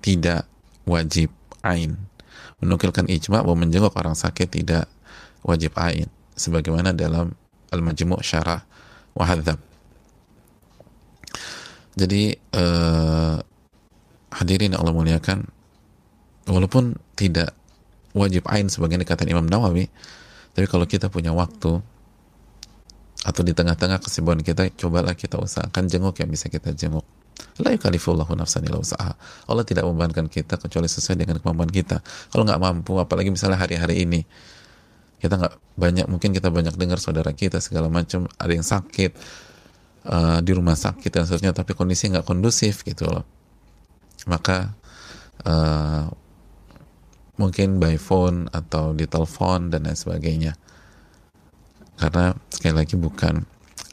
[0.00, 0.48] tidak
[0.88, 1.28] wajib
[1.60, 2.00] ain
[2.60, 4.88] menukilkan ijma bahwa menjenguk orang sakit tidak
[5.44, 7.32] wajib ain sebagaimana dalam
[7.72, 8.64] Al-Majmu' Syarah
[9.16, 9.60] Wahadzab.
[11.96, 13.36] Jadi eh,
[14.36, 15.48] hadirin Allah muliakan
[16.44, 17.56] walaupun tidak
[18.12, 19.88] wajib ain sebagian dikatakan Imam Nawawi
[20.52, 21.80] tapi kalau kita punya waktu
[23.26, 27.04] atau di tengah-tengah kesibukan kita cobalah kita usahakan jenguk yang bisa kita jenguk
[27.60, 29.16] La yukallifullahu nafsan illa usaha.
[29.48, 32.04] Allah tidak membebankan kita kecuali sesuai dengan kemampuan kita.
[32.28, 34.20] Kalau nggak mampu, apalagi misalnya hari-hari ini,
[35.20, 39.16] kita nggak banyak, mungkin kita banyak dengar saudara kita segala macam, ada yang sakit,
[40.04, 43.24] uh, di rumah sakit dan seterusnya, tapi kondisi nggak kondusif gitu loh.
[44.28, 44.76] Maka
[45.48, 46.12] uh,
[47.40, 50.52] mungkin by phone atau di telepon dan lain sebagainya.
[51.96, 53.44] Karena sekali lagi bukan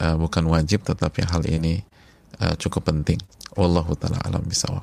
[0.04, 1.80] uh, bukan wajib, tetapi hal ini
[2.40, 3.18] uh, cukup penting.
[3.54, 4.82] Wallahu taala alam bisawab.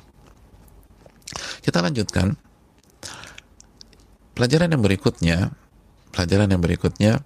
[1.64, 2.36] Kita lanjutkan
[4.36, 5.38] pelajaran yang berikutnya.
[6.12, 7.24] Pelajaran yang berikutnya,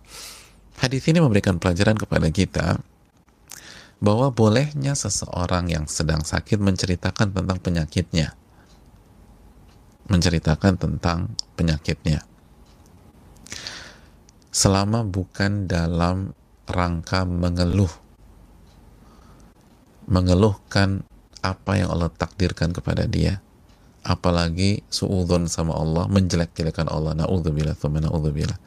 [0.78, 2.78] hadis ini memberikan pelajaran kepada kita
[3.98, 8.38] bahwa bolehnya seseorang yang sedang sakit menceritakan tentang penyakitnya.
[10.06, 12.22] Menceritakan tentang penyakitnya.
[14.54, 16.30] Selama bukan dalam
[16.70, 17.90] rangka mengeluh.
[20.06, 21.02] Mengeluhkan
[21.42, 23.42] apa yang Allah takdirkan kepada dia.
[24.06, 27.18] Apalagi suudon sama Allah menjelek-jelekan Allah.
[27.18, 28.58] Naudzubillah thumma naudzubillah.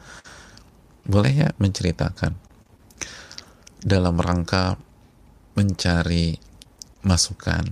[1.07, 2.35] Boleh ya menceritakan
[3.79, 4.75] dalam rangka
[5.55, 6.35] mencari
[7.07, 7.63] masukan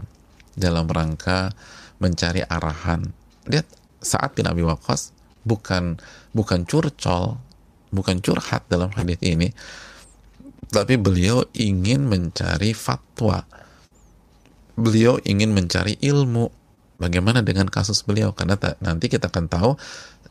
[0.56, 1.52] dalam rangka
[2.00, 3.12] mencari arahan?
[3.52, 3.68] Lihat
[4.00, 5.12] saat bin Abi Waqqas
[5.48, 6.00] bukan
[6.32, 7.40] bukan curcol
[7.92, 9.56] bukan curhat dalam hadis ini
[10.68, 13.48] tapi beliau ingin mencari fatwa
[14.78, 16.54] beliau ingin mencari ilmu.
[16.98, 18.34] Bagaimana dengan kasus beliau?
[18.34, 19.72] Karena nanti kita akan tahu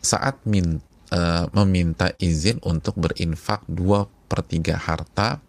[0.02, 0.82] saat min,
[1.14, 5.42] uh, meminta izin untuk berinfak dua per tiga harta.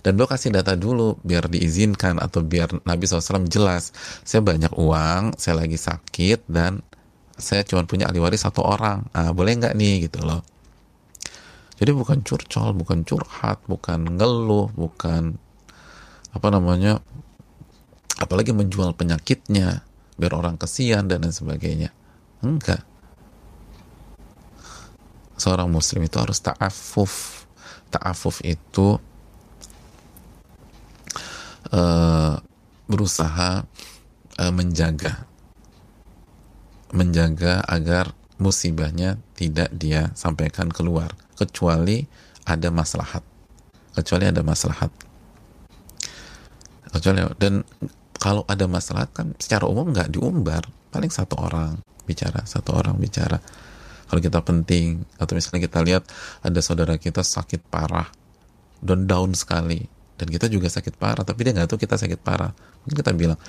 [0.00, 3.92] Dan beliau kasih data dulu biar diizinkan atau biar Nabi SAW jelas
[4.24, 6.80] saya banyak uang saya lagi sakit dan
[7.36, 9.04] saya cuma punya ahli waris satu orang.
[9.12, 10.08] Ah, boleh nggak nih?
[10.08, 10.40] Gitu loh.
[11.80, 15.40] Jadi bukan curcol bukan curhat bukan ngeluh bukan
[16.36, 17.00] apa namanya
[18.20, 19.82] apalagi menjual penyakitnya
[20.20, 21.90] biar orang kesian dan lain sebagainya.
[22.44, 22.84] Enggak.
[25.40, 27.48] Seorang muslim itu harus ta'afuf.
[27.88, 29.00] Ta'afuf itu
[31.72, 32.36] uh,
[32.84, 33.64] berusaha
[34.36, 35.24] uh, menjaga.
[36.92, 41.16] Menjaga agar musibahnya tidak dia sampaikan keluar.
[41.40, 42.04] Kecuali
[42.44, 43.24] ada maslahat.
[43.96, 44.92] Kecuali ada maslahat.
[46.92, 47.64] Kecuali dan
[48.20, 50.68] kalau ada masalah kan secara umum nggak diumbar.
[50.92, 53.40] Paling satu orang bicara satu orang bicara.
[54.12, 56.02] Kalau kita penting atau misalnya kita lihat
[56.44, 58.10] ada saudara kita sakit parah
[58.84, 59.88] dan down sekali
[60.20, 62.52] dan kita juga sakit parah tapi dia nggak tahu kita sakit parah.
[62.84, 63.40] Mungkin kita bilang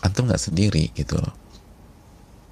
[0.00, 1.34] antum nggak sendiri gitu loh.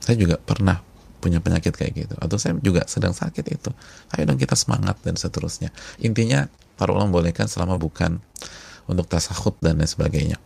[0.05, 0.85] Saya juga pernah
[1.19, 3.71] punya penyakit kayak gitu atau saya juga sedang sakit itu.
[4.13, 5.73] Ayo dong kita semangat dan seterusnya.
[6.03, 8.21] Intinya para ulama bolehkan selama bukan
[8.91, 10.39] untuk tasahud dan lain sebagainya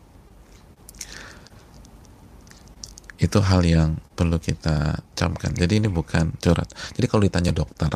[3.23, 5.55] itu hal yang perlu kita camkan.
[5.55, 6.75] Jadi ini bukan curhat.
[6.99, 7.87] Jadi kalau ditanya dokter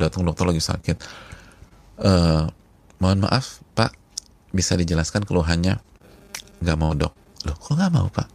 [0.00, 0.96] datang dokter lagi sakit
[2.00, 2.48] uh,
[2.96, 3.92] mohon maaf pak
[4.50, 5.76] bisa dijelaskan keluhannya?
[6.64, 7.12] Nggak mau dok.
[7.44, 8.28] Loh kok nggak mau pak?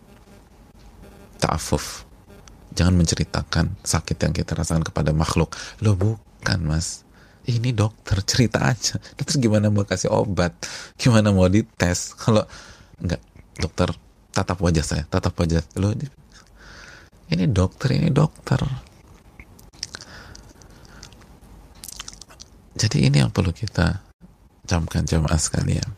[1.41, 2.05] Ta'afuf.
[2.77, 5.53] Jangan menceritakan sakit yang kita rasakan kepada makhluk.
[5.81, 7.01] Loh bukan mas.
[7.45, 8.97] Ini dokter cerita aja.
[9.17, 10.53] Terus gimana mau kasih obat?
[10.97, 12.13] Gimana mau dites?
[12.13, 12.45] Kalau
[13.01, 13.21] nggak.
[13.55, 13.87] Dokter
[14.35, 15.63] tatap wajah saya tatap wajah.
[15.79, 15.95] Lo
[17.31, 18.61] ini dokter ini dokter.
[22.75, 24.03] Jadi ini yang perlu kita
[24.67, 25.89] camkan jamaah sekalian.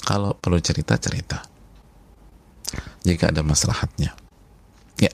[0.00, 1.44] Kalau perlu cerita cerita.
[3.04, 4.16] Jika ada maslahatnya.
[4.98, 5.12] Ya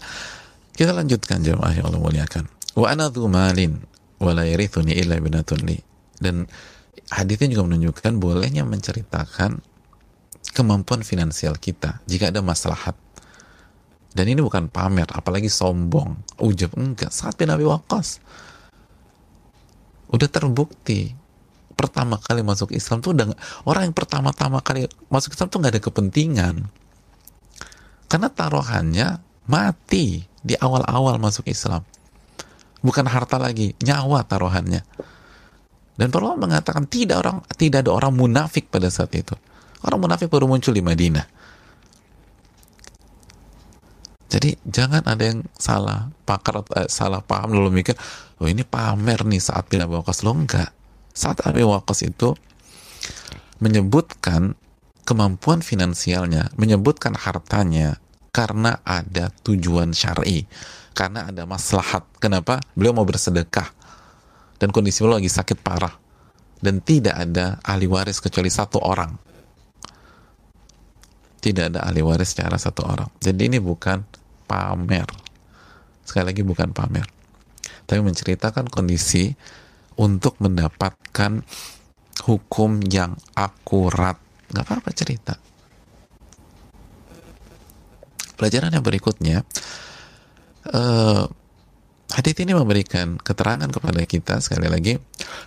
[0.75, 2.45] kita lanjutkan jamaah yang Allah muliakan.
[2.75, 3.79] Wa ana malin
[4.19, 5.79] illa binatun li.
[6.19, 6.47] Dan
[7.11, 9.61] hadisnya juga menunjukkan bolehnya menceritakan
[10.55, 12.95] kemampuan finansial kita jika ada maslahat.
[14.14, 17.11] Dan ini bukan pamer, apalagi sombong, ujub enggak.
[17.11, 18.22] Saat bin Abi Waqqas
[20.14, 21.11] udah terbukti
[21.74, 23.35] pertama kali masuk Islam tuh udah
[23.66, 26.55] orang yang pertama-tama kali masuk Islam tuh nggak ada kepentingan
[28.07, 29.18] karena taruhannya
[29.50, 31.83] mati di awal-awal masuk Islam
[32.85, 34.85] bukan harta lagi, nyawa taruhannya.
[35.96, 39.33] Dan perlu mengatakan tidak orang tidak ada orang munafik pada saat itu.
[39.81, 41.24] Orang munafik baru muncul di Madinah.
[44.35, 47.94] Jadi jangan ada yang salah pakar eh, salah paham lalu mikir,
[48.42, 50.75] oh ini pamer nih saat bin Abi Waqqas lo enggak.
[51.14, 52.35] Saat Abi Waqqas itu
[53.62, 54.59] menyebutkan
[55.07, 58.03] kemampuan finansialnya, menyebutkan hartanya
[58.35, 60.51] karena ada tujuan syar'i
[60.99, 62.03] karena ada maslahat.
[62.18, 62.59] Kenapa?
[62.75, 63.70] Beliau mau bersedekah
[64.59, 65.94] dan kondisi beliau lagi sakit parah
[66.59, 69.14] dan tidak ada ahli waris kecuali satu orang.
[71.38, 73.07] Tidak ada ahli waris secara satu orang.
[73.23, 74.24] Jadi ini bukan
[74.55, 75.09] pamer.
[76.07, 77.07] Sekali lagi bukan pamer.
[77.85, 79.35] Tapi menceritakan kondisi
[79.99, 81.43] untuk mendapatkan
[82.23, 84.14] hukum yang akurat.
[84.55, 85.35] Gak apa-apa cerita.
[88.38, 89.43] Pelajaran yang berikutnya,
[90.71, 91.27] uh,
[92.14, 94.95] hadits ini memberikan keterangan kepada kita sekali lagi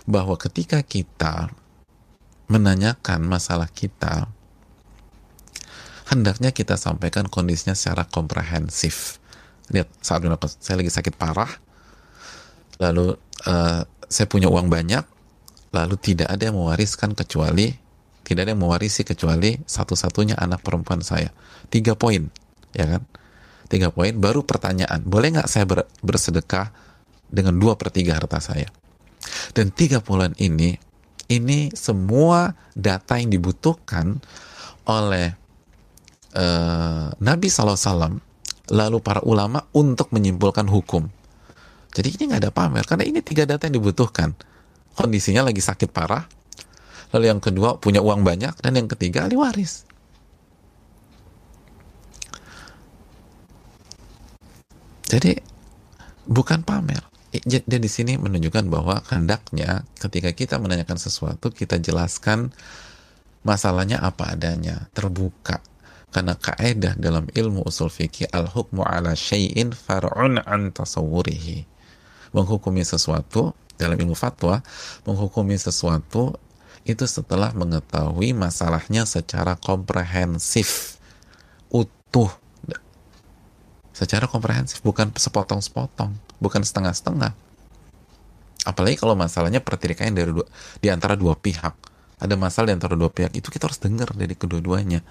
[0.04, 1.52] bahwa ketika kita
[2.48, 4.28] menanyakan masalah kita
[6.08, 9.20] hendaknya kita sampaikan kondisinya secara komprehensif.
[9.68, 10.24] Lihat saat
[10.64, 11.50] saya lagi sakit parah
[12.80, 15.04] lalu uh, saya punya uang banyak
[15.74, 17.76] lalu tidak ada yang mewariskan kecuali
[18.24, 21.32] tidak ada yang mewarisi kecuali satu-satunya anak perempuan saya.
[21.68, 22.28] Tiga poin
[22.72, 23.02] ya kan?
[23.68, 26.72] Tiga poin baru pertanyaan boleh nggak saya ber, bersedekah
[27.28, 28.68] dengan dua per tiga harta saya?
[29.52, 30.76] Dan tiga bulan ini
[31.28, 34.20] ini semua data yang dibutuhkan
[34.88, 35.36] oleh
[36.34, 38.20] uh, Nabi SAW
[38.68, 41.08] lalu para ulama untuk menyimpulkan hukum
[41.94, 44.36] jadi ini nggak ada pamer karena ini tiga data yang dibutuhkan
[44.98, 46.28] kondisinya lagi sakit parah
[47.16, 49.88] lalu yang kedua punya uang banyak dan yang ketiga ahli waris
[55.08, 55.40] Jadi
[56.28, 57.00] bukan pamer.
[57.32, 62.52] Dan di sini menunjukkan bahwa hendaknya ketika kita menanyakan sesuatu kita jelaskan
[63.44, 65.64] masalahnya apa adanya, terbuka.
[66.08, 71.68] Karena kaidah dalam ilmu usul fikih al-hukmu ala syai'in far'un an tasawwurihi.
[72.32, 74.64] Menghukumi sesuatu dalam ilmu fatwa,
[75.04, 76.36] menghukumi sesuatu
[76.88, 80.96] itu setelah mengetahui masalahnya secara komprehensif,
[81.68, 82.32] utuh.
[83.92, 87.34] Secara komprehensif, bukan sepotong-sepotong, bukan setengah-setengah.
[88.64, 90.46] Apalagi kalau masalahnya pertikaian dari dua,
[90.80, 91.74] di antara dua pihak.
[92.18, 95.02] Ada masalah di antara dua pihak, itu kita harus dengar dari kedua-duanya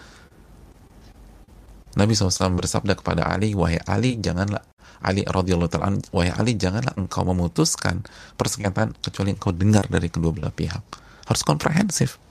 [1.98, 4.62] Nabi SAW bersabda kepada Ali, wahai Ali, janganlah
[5.02, 8.02] Ali radhiyallahu taala wahai Ali janganlah engkau memutuskan
[8.38, 10.82] persengketaan kecuali engkau dengar dari kedua belah pihak.
[11.26, 12.22] Harus komprehensif.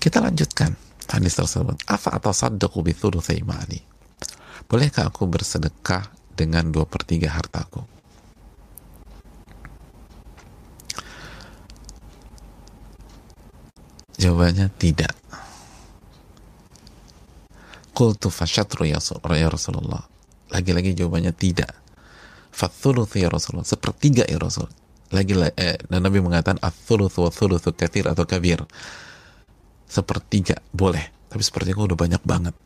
[0.00, 0.72] Kita lanjutkan
[1.12, 1.76] hadis tersebut.
[1.84, 3.44] Apa atau sadaqu bi thulutsai?
[4.64, 7.84] Bolehkah aku bersedekah dengan dua per tiga hartaku?
[14.20, 15.16] Jawabannya tidak.
[18.00, 18.96] Qultu fasyatru ya,
[19.36, 20.00] ya Rasulullah.
[20.48, 21.68] Lagi-lagi jawabannya tidak.
[22.48, 23.68] Fathuluth ya Rasulullah.
[23.68, 24.72] Sepertiga ya Rasul.
[25.12, 28.64] Lagi eh, dan Nabi mengatakan athuluth wa thuluthu kathir atau kabir.
[29.84, 31.12] Sepertiga boleh.
[31.28, 32.56] Tapi sepertiga udah banyak banget.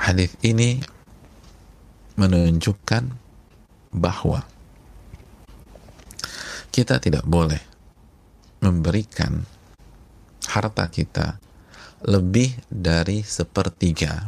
[0.00, 0.80] Hadis ini
[2.16, 3.12] menunjukkan
[3.92, 4.40] bahwa
[6.72, 7.60] kita tidak boleh
[8.64, 9.44] memberikan
[10.48, 11.36] harta kita
[12.06, 14.26] lebih dari sepertiga.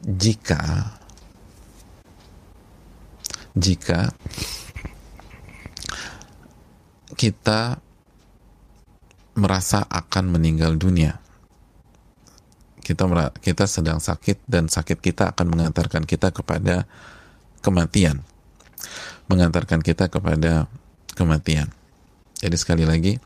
[0.00, 0.96] Jika
[3.52, 4.14] jika
[7.18, 7.76] kita
[9.36, 11.20] merasa akan meninggal dunia
[12.90, 13.06] kita
[13.38, 16.90] kita sedang sakit dan sakit kita akan mengantarkan kita kepada
[17.62, 18.26] kematian.
[19.30, 20.66] Mengantarkan kita kepada
[21.14, 21.70] kematian.
[22.42, 23.22] Jadi sekali lagi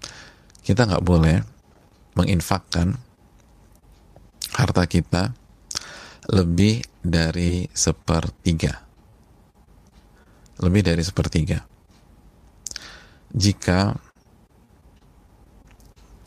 [0.69, 1.41] kita nggak boleh
[2.13, 3.01] menginfakkan
[4.55, 5.35] harta kita
[6.31, 8.81] lebih dari sepertiga.
[10.63, 11.59] Lebih dari sepertiga.
[13.35, 13.99] Jika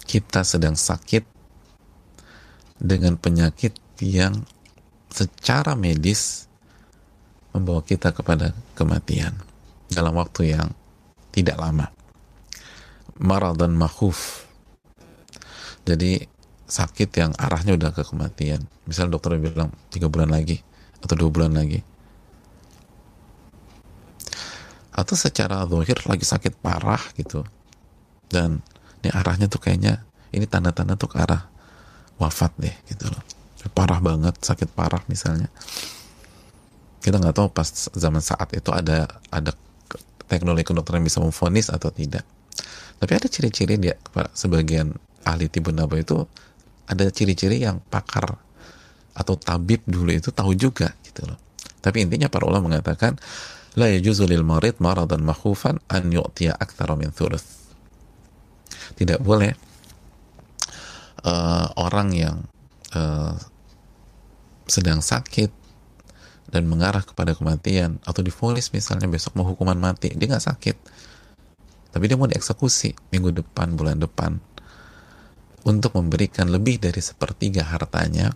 [0.04, 1.24] kita sedang sakit
[2.78, 3.74] dengan penyakit
[4.04, 4.46] yang
[5.10, 6.46] secara medis
[7.56, 9.34] membawa kita kepada kematian
[9.90, 10.70] dalam waktu yang
[11.34, 11.90] tidak lama.
[13.18, 14.46] Marah dan makhuf.
[15.88, 16.37] Jadi
[16.68, 18.68] sakit yang arahnya udah ke kematian.
[18.84, 20.60] Misal dokter bilang tiga bulan lagi
[21.00, 21.80] atau dua bulan lagi.
[24.92, 27.48] Atau secara zahir lagi sakit parah gitu.
[28.28, 28.60] Dan
[29.02, 30.04] ini arahnya tuh kayaknya
[30.36, 31.48] ini tanda-tanda tuh ke arah
[32.20, 33.24] wafat deh gitu loh.
[33.72, 35.48] Parah banget sakit parah misalnya.
[37.00, 39.56] Kita nggak tahu pas zaman saat itu ada ada
[40.28, 42.28] teknologi kedokteran bisa memfonis atau tidak.
[42.98, 43.96] Tapi ada ciri-ciri dia
[44.34, 44.92] sebagian
[45.24, 46.26] ahli tiba naba itu
[46.88, 48.40] ada ciri-ciri yang pakar
[49.18, 51.40] atau tabib dulu itu tahu juga gitu loh.
[51.84, 53.20] Tapi intinya para ulama mengatakan
[53.78, 57.46] la yajuzu lil marid maradan makhufan an yu'tiya aktsara min thuluth.
[58.98, 59.54] Tidak boleh
[61.28, 62.38] uh, orang yang
[62.96, 63.36] uh,
[64.68, 65.50] sedang sakit
[66.48, 70.76] dan mengarah kepada kematian atau difonis misalnya besok mau hukuman mati dia nggak sakit
[71.92, 74.40] tapi dia mau dieksekusi minggu depan bulan depan
[75.68, 78.32] untuk memberikan lebih dari sepertiga hartanya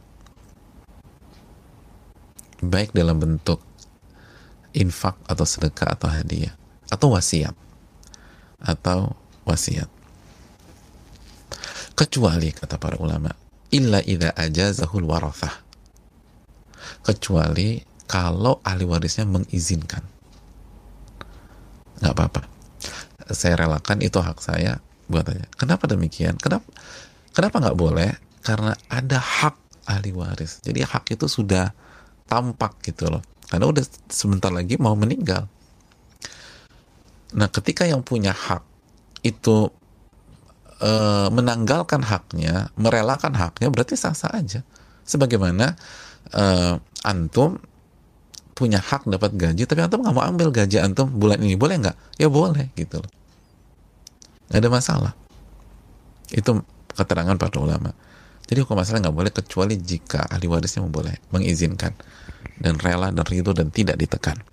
[2.60, 3.64] baik dalam bentuk
[4.76, 6.54] infak atau sedekah atau hadiah
[6.92, 7.56] atau wasiat
[8.60, 9.16] atau
[9.48, 9.88] wasiat.
[11.96, 13.32] Kecuali kata para ulama
[13.72, 15.64] illa idza ajazahul warathah
[17.08, 17.80] kecuali
[18.12, 20.04] kalau ahli warisnya mengizinkan.
[22.04, 22.42] Nggak apa-apa.
[23.32, 25.48] Saya relakan itu hak saya buat aja.
[25.56, 26.36] Kenapa demikian?
[26.36, 26.68] Kenapa
[27.32, 28.12] Kenapa nggak boleh?
[28.44, 29.56] Karena ada hak
[29.88, 30.60] ahli waris.
[30.60, 31.72] Jadi hak itu sudah
[32.28, 33.24] tampak gitu loh.
[33.48, 35.48] Karena udah sebentar lagi mau meninggal.
[37.36, 38.64] Nah, ketika yang punya hak
[39.24, 39.72] itu
[40.80, 40.92] e,
[41.32, 44.64] menanggalkan haknya, merelakan haknya, berarti sah-sah aja.
[45.08, 45.76] Sebagaimana
[46.32, 46.44] e,
[47.08, 47.60] antum
[48.56, 51.98] punya hak dapat gaji, tapi antum nggak mau ambil gaji antum bulan ini, boleh nggak?
[52.20, 53.12] Ya boleh gitu loh.
[54.52, 55.14] Gak ada masalah.
[56.28, 56.64] Itu
[56.94, 57.92] keterangan para ulama.
[58.46, 61.96] Jadi hukum asalnya nggak boleh kecuali jika ahli warisnya memboleh, mengizinkan
[62.60, 64.44] dan rela dan ridho dan tidak ditekan.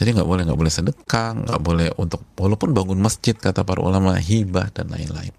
[0.00, 4.16] Jadi nggak boleh nggak boleh sedekah, nggak boleh untuk walaupun bangun masjid kata para ulama
[4.16, 5.32] hibah dan lain-lain.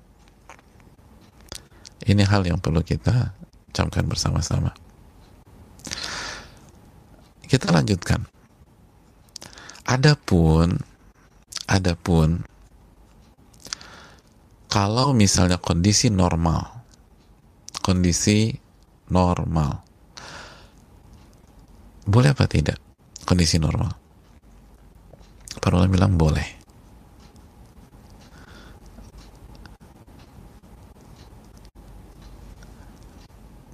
[2.02, 3.38] Ini hal yang perlu kita
[3.74, 4.74] camkan bersama-sama.
[7.46, 8.26] Kita lanjutkan.
[9.86, 10.78] Adapun,
[11.70, 12.46] adapun
[14.72, 16.64] kalau misalnya kondisi normal,
[17.84, 18.56] kondisi
[19.12, 19.84] normal,
[22.08, 22.80] boleh apa tidak
[23.28, 23.92] kondisi normal?
[25.60, 26.64] Para ulama bilang boleh.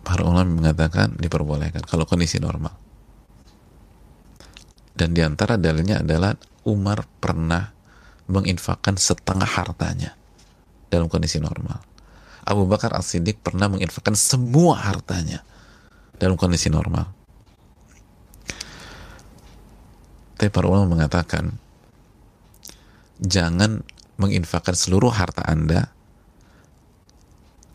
[0.02, 2.74] Para ulama mengatakan diperbolehkan kalau kondisi normal.
[4.98, 6.34] Dan di antara dalilnya adalah
[6.66, 7.70] Umar pernah
[8.26, 10.18] menginfakkan setengah hartanya
[10.88, 11.80] dalam kondisi normal.
[12.48, 15.44] Abu Bakar As-Siddiq pernah menginfakkan semua hartanya
[16.16, 17.12] dalam kondisi normal.
[20.38, 21.58] Tapi para ulama mengatakan
[23.20, 23.82] jangan
[24.22, 25.90] menginfakkan seluruh harta Anda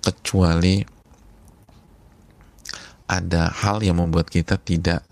[0.02, 0.82] kecuali
[3.06, 5.04] ada hal yang membuat kita tidak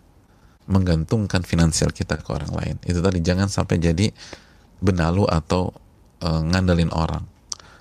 [0.71, 2.77] menggantungkan finansial kita ke orang lain.
[2.87, 4.09] Itu tadi jangan sampai jadi
[4.79, 5.75] benalu atau
[6.23, 7.27] e, ngandelin orang.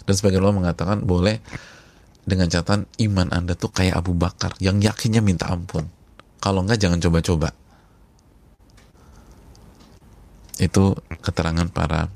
[0.10, 1.38] Dan sebagian orang mengatakan boleh
[2.26, 5.86] dengan catatan iman Anda tuh kayak Abu Bakar yang yakinnya minta ampun.
[6.42, 7.54] Kalau enggak jangan coba-coba.
[10.58, 12.10] Itu keterangan para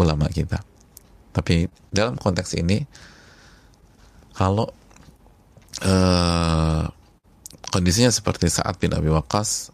[0.00, 0.64] ulama kita.
[1.36, 2.80] Tapi dalam konteks ini
[4.32, 4.72] kalau
[5.84, 6.84] uh,
[7.68, 9.68] kondisinya seperti saat bin Abi Waqqas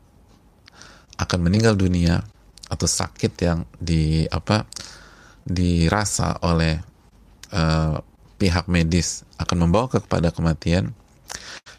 [1.22, 2.18] akan meninggal dunia
[2.66, 4.66] atau sakit yang di apa
[5.46, 6.91] dirasa oleh
[7.52, 8.00] uh,
[8.40, 10.90] pihak medis akan membawa kepada kematian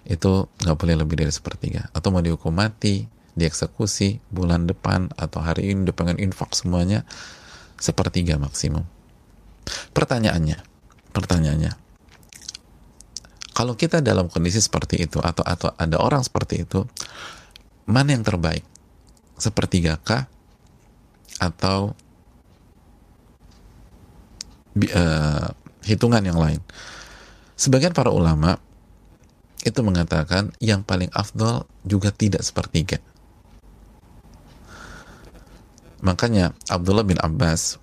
[0.07, 1.91] itu nggak boleh lebih dari sepertiga.
[1.91, 7.03] Atau mau dihukum mati dieksekusi bulan depan atau hari ini udah pengen infak semuanya
[7.82, 8.86] sepertiga maksimum.
[9.95, 10.59] Pertanyaannya
[11.13, 11.71] pertanyaannya
[13.53, 16.84] kalau kita dalam kondisi seperti itu atau atau ada orang seperti itu
[17.86, 18.65] mana yang terbaik?
[19.38, 20.26] Sepertiga kah
[21.38, 21.93] atau
[24.78, 25.49] uh,
[25.86, 26.59] hitungan yang lain.
[27.59, 28.57] Sebagian para ulama
[29.63, 32.99] itu mengatakan yang paling afdol juga tidak sepertiga.
[36.03, 37.79] Makanya Abdullah bin Abbas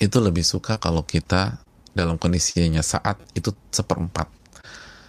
[0.00, 1.60] itu lebih suka kalau kita
[1.92, 4.40] dalam kondisinya saat itu seperempat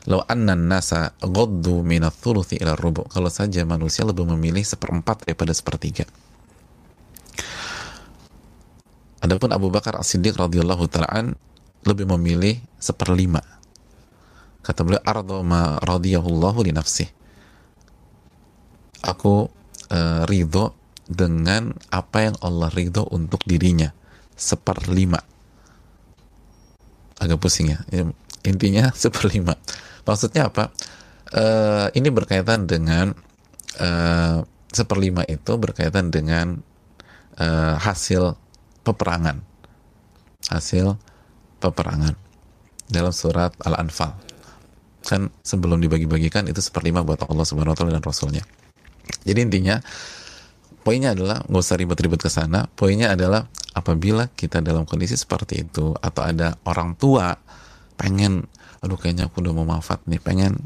[0.10, 3.06] Lau anna nasa goddu minat ila rubu.
[3.06, 6.10] Kalau saja manusia lebih memilih seperempat daripada sepertiga.
[9.22, 11.38] Adapun Abu Bakar As-Siddiq radhiyallahu taalaan
[11.86, 13.42] lebih memilih seperlima.
[14.62, 17.10] Kata beliau ardo ma radhiyallahu li nafsih.
[19.02, 19.50] Aku
[19.90, 20.74] uh, ridho
[21.06, 23.94] dengan apa yang Allah ridho untuk dirinya.
[24.38, 25.22] Seperlima.
[27.22, 27.82] Agak pusing ya.
[28.42, 29.54] Intinya seperlima
[30.06, 30.74] Maksudnya apa?
[31.32, 33.14] Uh, ini berkaitan dengan
[33.80, 34.44] uh,
[34.74, 36.60] seperlima itu berkaitan dengan
[37.40, 38.36] uh, hasil
[38.82, 39.42] peperangan,
[40.50, 40.98] hasil
[41.62, 42.18] peperangan
[42.90, 44.18] dalam surat Al-Anfal.
[45.02, 48.44] Kan sebelum dibagi-bagikan itu seperlima buat Allah Subhanahu Wa Taala dan Rasulnya.
[49.26, 49.82] Jadi intinya
[50.86, 52.70] poinnya adalah nggak usah ribet-ribet ke sana.
[52.74, 57.40] Poinnya adalah apabila kita dalam kondisi seperti itu atau ada orang tua
[57.96, 58.46] pengen
[58.82, 60.58] aduh kayaknya aku udah mau wafat nih pengen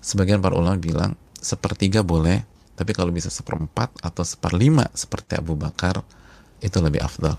[0.00, 2.42] sebagian para ulama bilang sepertiga boleh
[2.74, 6.00] tapi kalau bisa seperempat atau seperlima seperti Abu Bakar
[6.60, 7.36] itu lebih afdal.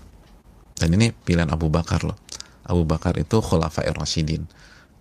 [0.76, 2.18] Dan ini pilihan Abu Bakar loh.
[2.66, 4.46] Abu Bakar itu khulafair rasyidin.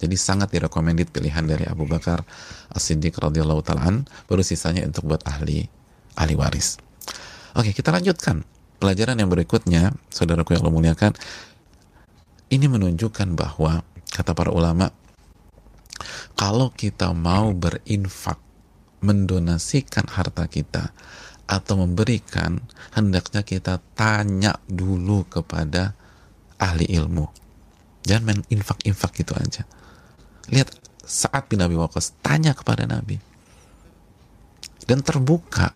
[0.01, 2.25] Jadi sangat direkomendit pilihan dari Abu Bakar
[2.73, 5.69] As-Siddiq radhiyallahu taala baru sisanya untuk buat ahli
[6.17, 6.81] ahli waris.
[7.53, 8.41] Oke kita lanjutkan.
[8.81, 11.13] Pelajaran yang berikutnya saudaraku yang Allah muliakan
[12.49, 14.89] ini menunjukkan bahwa kata para ulama
[16.33, 18.41] kalau kita mau berinfak
[19.05, 20.89] mendonasikan harta kita
[21.51, 22.63] atau memberikan
[22.95, 25.91] hendaknya kita tanya dulu kepada
[26.55, 27.27] ahli ilmu.
[28.07, 29.67] Jangan main infak-infak gitu aja.
[30.47, 30.71] Lihat
[31.03, 31.75] saat bin Nabi
[32.23, 33.19] tanya kepada Nabi.
[34.87, 35.75] Dan terbuka.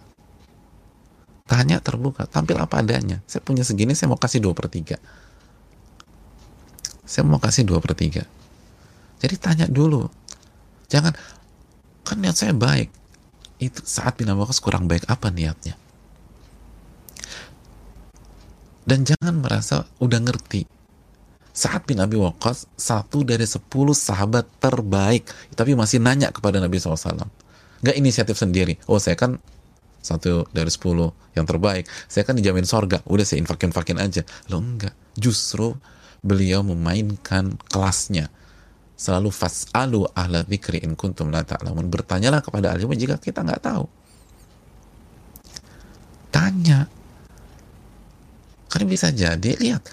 [1.46, 2.24] Tanya terbuka.
[2.24, 3.20] Tampil apa adanya.
[3.28, 4.96] Saya punya segini saya mau kasih dua per tiga.
[7.04, 8.24] Saya mau kasih dua per tiga.
[9.20, 10.08] Jadi tanya dulu.
[10.88, 11.14] Jangan
[12.08, 13.05] kan niat saya baik
[13.60, 15.80] itu saat bin kurang baik apa niatnya?
[18.86, 20.70] Dan jangan merasa udah ngerti.
[21.56, 25.26] Saat bin Abi Waqqas satu dari sepuluh sahabat terbaik
[25.56, 27.32] tapi masih nanya kepada Nabi SAW
[27.80, 28.76] nggak inisiatif sendiri.
[28.92, 29.40] Oh saya kan
[30.04, 31.90] satu dari sepuluh yang terbaik.
[32.06, 33.02] Saya kan dijamin sorga.
[33.08, 34.22] Udah saya infakin infakin aja.
[34.52, 35.74] Lo enggak justru
[36.22, 38.30] beliau memainkan kelasnya
[38.96, 41.92] selalu fas'alu ahla dzikri in kuntum la ta'lamun.
[41.92, 43.86] Bertanyalah kepada ahli jika kita nggak tahu.
[46.32, 46.88] Tanya.
[48.72, 49.84] Karena bisa jadi lihat.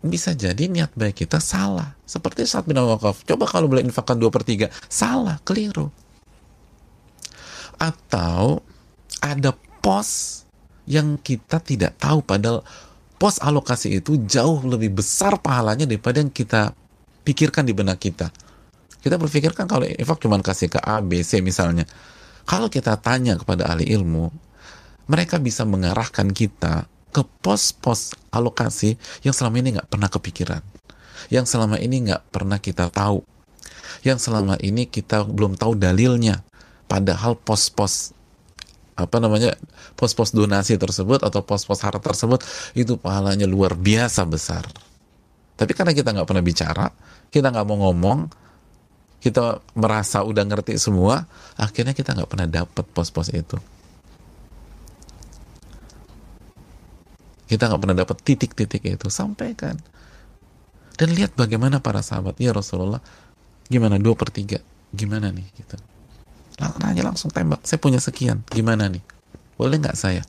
[0.00, 1.96] Bisa jadi niat baik kita salah.
[2.08, 4.72] Seperti saat bin wakaf coba kalau boleh infakkan dua per tiga.
[4.88, 5.92] Salah keliru.
[7.76, 8.64] Atau
[9.20, 9.52] ada
[9.84, 10.42] pos
[10.88, 12.64] yang kita tidak tahu padahal
[13.20, 16.72] pos alokasi itu jauh lebih besar pahalanya daripada yang kita
[17.26, 18.30] pikirkan di benak kita
[19.06, 21.86] kita berpikirkan kalau infak cuma kasih ke A, B, C misalnya
[22.42, 24.34] kalau kita tanya kepada ahli ilmu
[25.06, 30.60] mereka bisa mengarahkan kita ke pos-pos alokasi yang selama ini nggak pernah kepikiran,
[31.30, 33.22] yang selama ini nggak pernah kita tahu,
[34.02, 36.42] yang selama ini kita belum tahu dalilnya.
[36.90, 38.12] Padahal pos-pos
[38.96, 39.56] apa namanya
[39.96, 42.44] pos-pos donasi tersebut atau pos-pos harta tersebut
[42.76, 44.66] itu pahalanya luar biasa besar.
[45.56, 46.86] Tapi karena kita nggak pernah bicara,
[47.32, 48.28] kita nggak mau ngomong,
[49.26, 51.26] kita merasa udah ngerti semua,
[51.58, 53.58] akhirnya kita nggak pernah dapat pos-pos itu.
[57.50, 59.10] Kita nggak pernah dapat titik-titik itu.
[59.10, 59.74] Sampaikan.
[60.94, 62.38] Dan lihat bagaimana para sahabat.
[62.38, 63.02] Ya Rasulullah,
[63.66, 63.98] gimana?
[63.98, 64.62] Dua per tiga.
[64.94, 65.46] Gimana nih?
[65.58, 65.74] Gitu.
[66.62, 67.66] Aja langsung tembak.
[67.66, 68.46] Saya punya sekian.
[68.46, 69.02] Gimana nih?
[69.58, 70.22] Boleh nggak saya?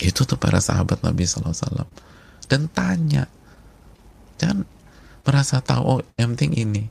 [0.00, 1.84] Itu tuh para sahabat Nabi SAW.
[2.48, 3.28] Dan tanya.
[4.40, 4.77] Jangan
[5.28, 6.88] merasa tahu, oh yang penting ini.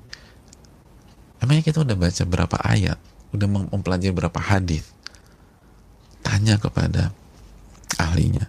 [1.42, 3.02] Emangnya kita udah baca berapa ayat?
[3.34, 4.86] Udah mempelajari berapa hadis?
[6.22, 7.10] Tanya kepada
[7.98, 8.46] ahlinya.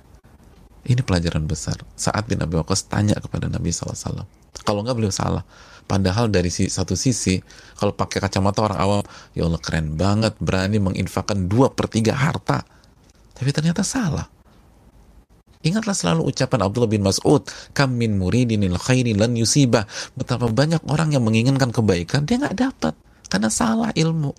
[0.84, 1.80] Ini pelajaran besar.
[1.96, 4.24] Saat bin Abi Waqqas tanya kepada Nabi SAW.
[4.64, 5.44] Kalau nggak beliau salah.
[5.88, 7.40] Padahal dari satu sisi,
[7.80, 12.60] kalau pakai kacamata orang awam, ya Allah keren banget, berani menginfakkan dua per tiga harta.
[13.32, 14.28] Tapi ternyata salah.
[15.58, 17.42] Ingatlah selalu ucapan Abdullah bin Mas'ud,
[17.74, 19.86] kam min muridinil khairi lan yusibah.
[20.14, 22.94] Betapa banyak orang yang menginginkan kebaikan, dia nggak dapat.
[23.26, 24.32] Karena salah ilmu.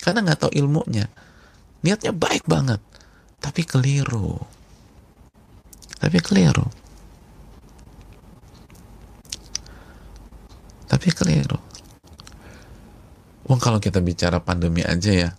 [0.00, 1.06] Karena nggak tahu ilmunya.
[1.84, 2.80] Niatnya baik banget
[3.40, 4.40] tapi keliru
[6.02, 6.66] tapi keliru
[10.86, 11.58] tapi keliru
[13.46, 15.30] Wong kalau kita bicara pandemi aja ya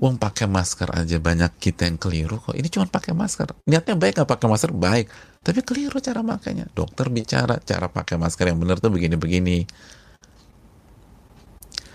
[0.00, 2.56] Wong pakai masker aja banyak kita yang keliru kok.
[2.56, 3.52] Ini cuma pakai masker.
[3.68, 5.06] Niatnya baik nggak pakai masker baik,
[5.44, 6.64] tapi keliru cara makanya.
[6.72, 9.68] Dokter bicara cara pakai masker yang benar tuh begini-begini.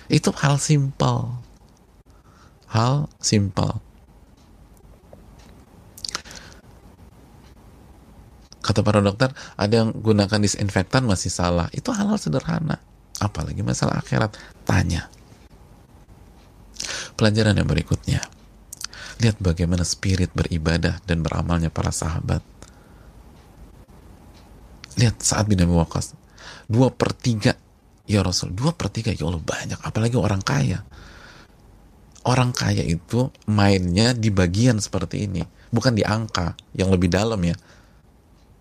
[0.06, 1.34] Itu hal simpel.
[2.70, 3.82] Hal simpel.
[8.62, 11.70] Kata para dokter, ada yang gunakan disinfektan masih salah.
[11.74, 12.82] Itu hal-hal sederhana.
[13.18, 14.38] Apalagi masalah akhirat.
[14.66, 15.10] Tanya.
[17.16, 18.20] Pelajaran yang berikutnya.
[19.24, 22.44] Lihat bagaimana spirit beribadah dan beramalnya para sahabat.
[25.00, 26.16] Lihat saat bin Abi Waqqas.
[26.68, 27.56] Dua per tiga.
[28.06, 29.16] Ya Rasul, dua per tiga.
[29.16, 29.80] Ya Allah banyak.
[29.80, 30.84] Apalagi orang kaya.
[32.28, 35.44] Orang kaya itu mainnya di bagian seperti ini.
[35.72, 37.56] Bukan di angka yang lebih dalam ya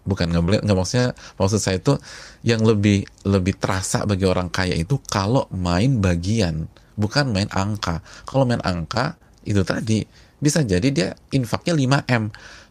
[0.05, 1.09] bukan nggak boleh nggak maksudnya
[1.41, 1.97] maksud saya itu
[2.45, 8.01] yang lebih lebih terasa bagi orang kaya itu kalau main bagian bukan main angka.
[8.27, 10.05] Kalau main angka itu tadi
[10.41, 12.25] bisa jadi dia infaknya 5 m.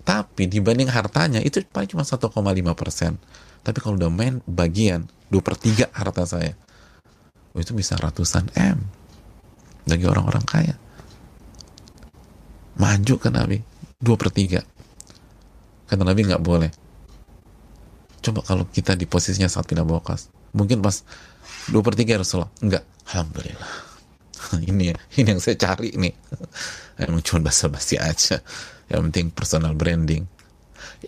[0.04, 2.28] Tapi dibanding hartanya itu paling cuma 1,5
[2.76, 3.16] persen.
[3.64, 6.54] Tapi kalau udah main bagian 2 per 3 harta saya
[7.56, 8.84] oh, itu bisa ratusan m
[9.88, 10.76] bagi orang-orang kaya.
[12.74, 13.58] Maju ke Nabi?
[14.04, 14.74] 2 per 3
[15.94, 16.74] kata Nabi nggak boleh.
[18.26, 21.06] Coba kalau kita di posisinya saat pindah bokas, mungkin pas
[21.70, 23.93] dua per tiga Rasulullah, enggak, alhamdulillah.
[24.70, 26.14] ini ini yang saya cari nih.
[27.02, 28.42] Emang cuma basa-basi aja.
[28.92, 30.28] Yang penting personal branding.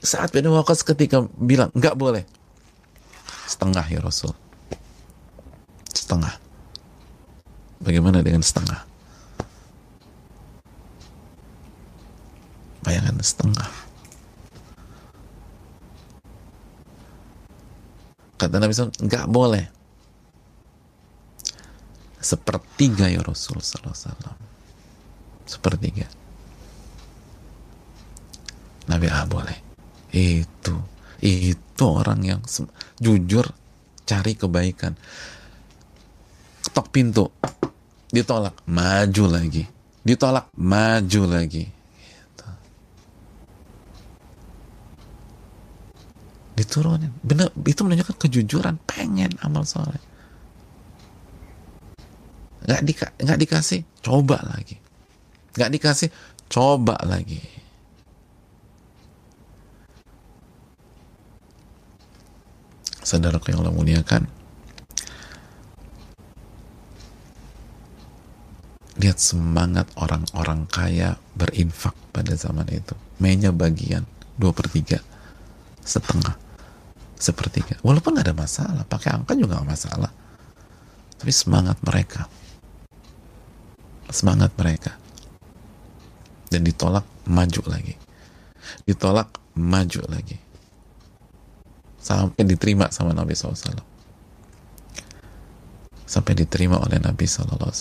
[0.01, 2.23] Saat pindah bokas ketika bilang enggak boleh,
[3.47, 4.31] setengah ya Rasul.
[5.91, 6.35] Setengah.
[7.83, 8.81] Bagaimana dengan setengah?
[12.85, 13.85] Bayangkan setengah
[18.35, 19.65] Kata Nabi SAW, nggak boleh.
[22.25, 24.33] Sepertiga ya Rasul SAW.
[25.45, 26.09] Sepertiga.
[28.89, 29.61] Nabi ah boleh.
[30.09, 30.73] Itu,
[31.21, 32.41] itu orang yang
[32.97, 33.45] jujur
[34.09, 34.97] cari kebaikan.
[36.65, 37.29] Ketok pintu,
[38.09, 39.69] ditolak, maju lagi.
[40.01, 41.75] Ditolak, maju lagi
[46.55, 49.99] diturunin bener itu menunjukkan kejujuran pengen amal soleh
[52.65, 54.75] nggak di nggak dikasih coba lagi.
[55.55, 56.09] Nggak dikasih
[56.49, 57.39] coba lagi.
[63.05, 64.23] Saudara yang Allah muliakan.
[68.95, 72.97] Lihat semangat orang-orang kaya berinfak pada zaman itu.
[73.21, 74.09] Mainnya bagian
[74.41, 74.97] dua per tiga
[75.85, 76.33] setengah
[77.13, 77.77] sepertiga.
[77.85, 80.09] Walaupun nggak ada masalah pakai angka juga nggak masalah.
[81.21, 82.25] Tapi semangat mereka
[84.09, 84.93] semangat mereka.
[86.49, 87.95] Dan ditolak maju lagi.
[88.85, 90.37] Ditolak maju lagi.
[92.01, 93.95] Sampai diterima sama Nabi SAW
[96.05, 97.73] sampai diterima oleh Nabi SAW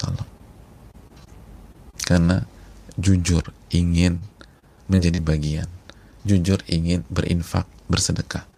[2.05, 2.45] karena
[2.97, 4.21] jujur ingin
[4.89, 5.69] menjadi bagian.
[6.25, 8.49] Jujur ingin berinfak bersedekah.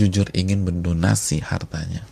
[0.00, 2.02] Jujur ingin mendonasi hartanya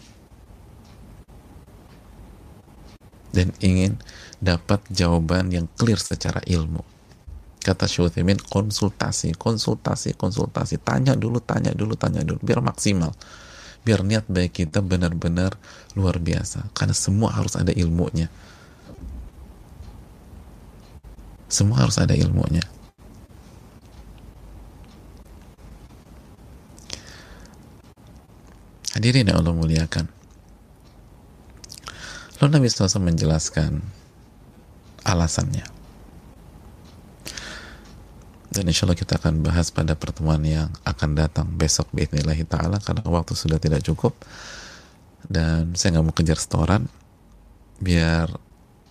[3.33, 3.97] dan ingin
[4.39, 6.85] dapat jawaban yang clear secara ilmu.
[7.63, 10.83] Kata Syuuthimin konsultasi konsultasi konsultasi.
[10.83, 13.15] Tanya dulu tanya dulu tanya dulu biar maksimal.
[13.83, 15.59] Biar niat baik kita benar-benar
[15.99, 16.71] luar biasa.
[16.75, 18.31] Karena semua harus ada ilmunya.
[21.51, 22.63] Semua harus ada ilmunya.
[28.93, 30.22] Hadirin yang Allah muliakan.
[32.43, 33.79] Lalu Nabi SAW menjelaskan
[35.07, 35.63] alasannya.
[38.51, 43.07] Dan insya Allah kita akan bahas pada pertemuan yang akan datang besok biidnillahi ta'ala karena
[43.07, 44.19] waktu sudah tidak cukup
[45.31, 46.91] dan saya nggak mau kejar setoran
[47.79, 48.27] biar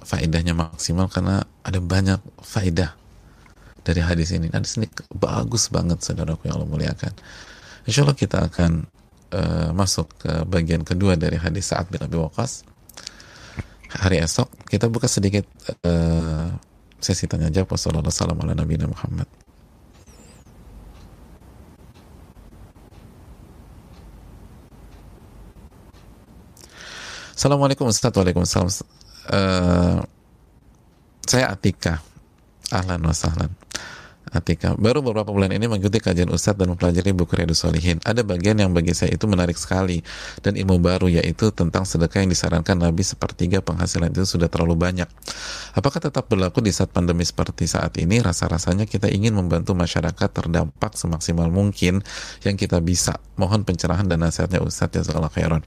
[0.02, 2.96] faedahnya maksimal karena ada banyak faedah
[3.84, 4.48] dari hadis ini.
[4.48, 7.14] Hadis ini bagus banget saudaraku yang Allah muliakan.
[7.84, 8.88] Insya Allah kita akan
[9.36, 12.71] uh, masuk ke bagian kedua dari hadis saat bin Abi Waqqas
[14.00, 15.44] hari esok kita buka sedikit
[15.84, 16.48] uh,
[17.02, 17.76] sesi tanya jawab.
[17.76, 19.28] Wassalamualaikum warahmatullahi Muhammad.
[27.36, 28.14] Assalamualaikum Ustaz.
[28.14, 28.70] Waalaikumsalam.
[29.34, 30.00] Uh,
[31.26, 32.06] saya Atika.
[32.72, 33.52] Ahlan wa sahlan
[34.32, 34.80] Atika.
[34.80, 38.00] Baru beberapa bulan ini mengikuti kajian Ustadz dan mempelajari buku Riyadus Solihin.
[38.08, 40.00] Ada bagian yang bagi saya itu menarik sekali
[40.40, 45.10] dan ilmu baru yaitu tentang sedekah yang disarankan Nabi sepertiga penghasilan itu sudah terlalu banyak.
[45.76, 48.24] Apakah tetap berlaku di saat pandemi seperti saat ini?
[48.24, 52.00] Rasa-rasanya kita ingin membantu masyarakat terdampak semaksimal mungkin
[52.48, 53.20] yang kita bisa.
[53.36, 55.60] Mohon pencerahan dan nasihatnya Ustadz ya khairan.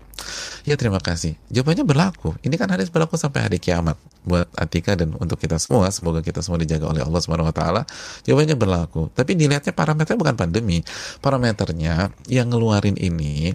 [0.65, 1.37] Ya terima kasih.
[1.53, 2.33] Jawabannya berlaku.
[2.41, 5.93] Ini kan hadis berlaku sampai hari kiamat buat Atika dan untuk kita semua.
[5.93, 7.83] Semoga kita semua dijaga oleh Allah Subhanahu wa taala.
[8.25, 9.11] Jawabannya berlaku.
[9.13, 10.81] Tapi dilihatnya parameternya bukan pandemi.
[11.21, 13.55] Parameternya yang ngeluarin ini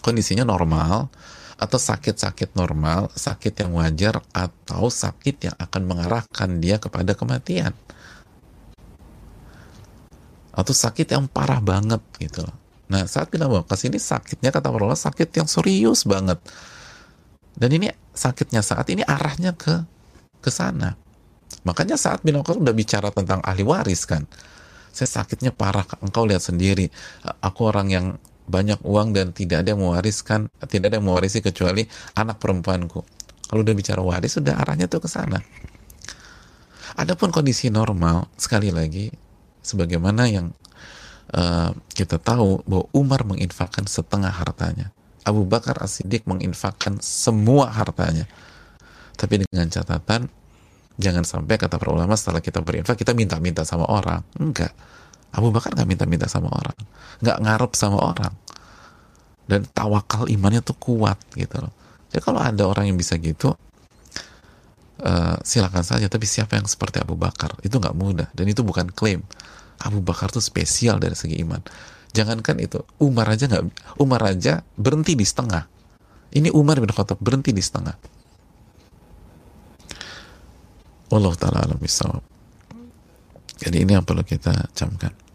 [0.00, 1.10] kondisinya normal
[1.58, 7.74] atau sakit-sakit normal, sakit yang wajar atau sakit yang akan mengarahkan dia kepada kematian.
[10.54, 12.46] Atau sakit yang parah banget gitu
[12.88, 16.40] Nah, saat bilang bahwa ini sakitnya kata Allah sakit yang serius banget.
[17.52, 19.84] Dan ini sakitnya saat ini arahnya ke
[20.40, 20.96] ke sana.
[21.68, 24.24] Makanya saat bin Waqqas udah bicara tentang ahli waris kan.
[24.88, 26.88] Saya sakitnya parah, engkau lihat sendiri.
[27.44, 28.06] Aku orang yang
[28.48, 31.84] banyak uang dan tidak ada yang mewariskan, tidak ada yang mewarisi kecuali
[32.16, 33.04] anak perempuanku.
[33.52, 35.44] Kalau udah bicara waris, sudah arahnya tuh ke sana.
[36.96, 39.12] Adapun kondisi normal, sekali lagi,
[39.60, 40.56] sebagaimana yang
[41.36, 44.88] uh, kita tahu bahwa Umar menginfakkan setengah hartanya.
[45.28, 48.24] Abu Bakar As-Siddiq menginfakkan semua hartanya.
[49.20, 50.32] Tapi dengan catatan,
[50.98, 54.20] jangan sampai kata para ulama setelah kita berinfak, kita minta-minta sama orang.
[54.36, 54.74] Enggak.
[55.30, 56.74] Abu Bakar nggak minta-minta sama orang.
[57.22, 58.34] Nggak ngarep sama orang.
[59.48, 61.72] Dan tawakal imannya tuh kuat gitu loh.
[62.10, 63.54] Jadi kalau ada orang yang bisa gitu,
[65.00, 66.10] uh, silakan saja.
[66.10, 67.56] Tapi siapa yang seperti Abu Bakar?
[67.62, 68.28] Itu nggak mudah.
[68.34, 69.22] Dan itu bukan klaim
[69.80, 71.62] Abu Bakar tuh spesial dari segi iman.
[72.10, 73.64] Jangankan itu, Umar aja nggak,
[74.00, 75.68] Umar aja berhenti di setengah.
[76.34, 77.94] Ini Umar bin Khattab berhenti di setengah.
[81.12, 81.80] Allah taala alam.
[83.58, 85.27] Jadi ini yang perlu kita camkan.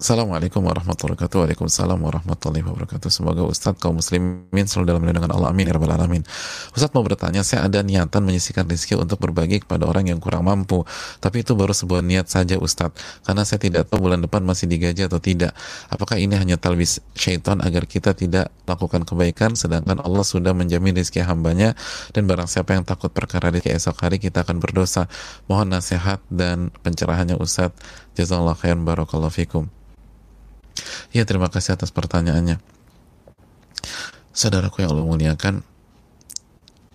[0.00, 1.38] Assalamualaikum warahmatullahi wabarakatuh.
[1.44, 3.12] Waalaikumsalam warahmatullahi wabarakatuh.
[3.12, 5.52] Semoga Ustadz kaum muslimin selalu dalam lindungan Allah.
[5.52, 5.68] Amin.
[5.68, 6.24] Ya Rabbal Alamin.
[6.72, 10.88] Ustadz mau bertanya, saya ada niatan menyisikan rezeki untuk berbagi kepada orang yang kurang mampu.
[11.20, 12.96] Tapi itu baru sebuah niat saja Ustadz.
[13.28, 15.52] Karena saya tidak tahu bulan depan masih digaji atau tidak.
[15.92, 21.28] Apakah ini hanya talbis syaitan agar kita tidak lakukan kebaikan sedangkan Allah sudah menjamin rezeki
[21.28, 21.76] hambanya
[22.16, 25.12] dan barang siapa yang takut perkara rezeki esok hari kita akan berdosa.
[25.44, 27.76] Mohon nasihat dan pencerahannya Ustadz.
[28.16, 29.68] Jazakallah khairan barakallahu fikum.
[31.10, 32.58] Ya terima kasih atas pertanyaannya.
[34.30, 35.66] Saudaraku yang Allah muliakan,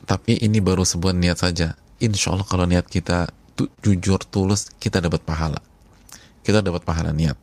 [0.07, 1.76] tapi ini baru sebuah niat saja.
[1.99, 5.59] Insya Allah kalau niat kita tu, jujur, tulus, kita dapat pahala.
[6.45, 7.36] Kita dapat pahala niat.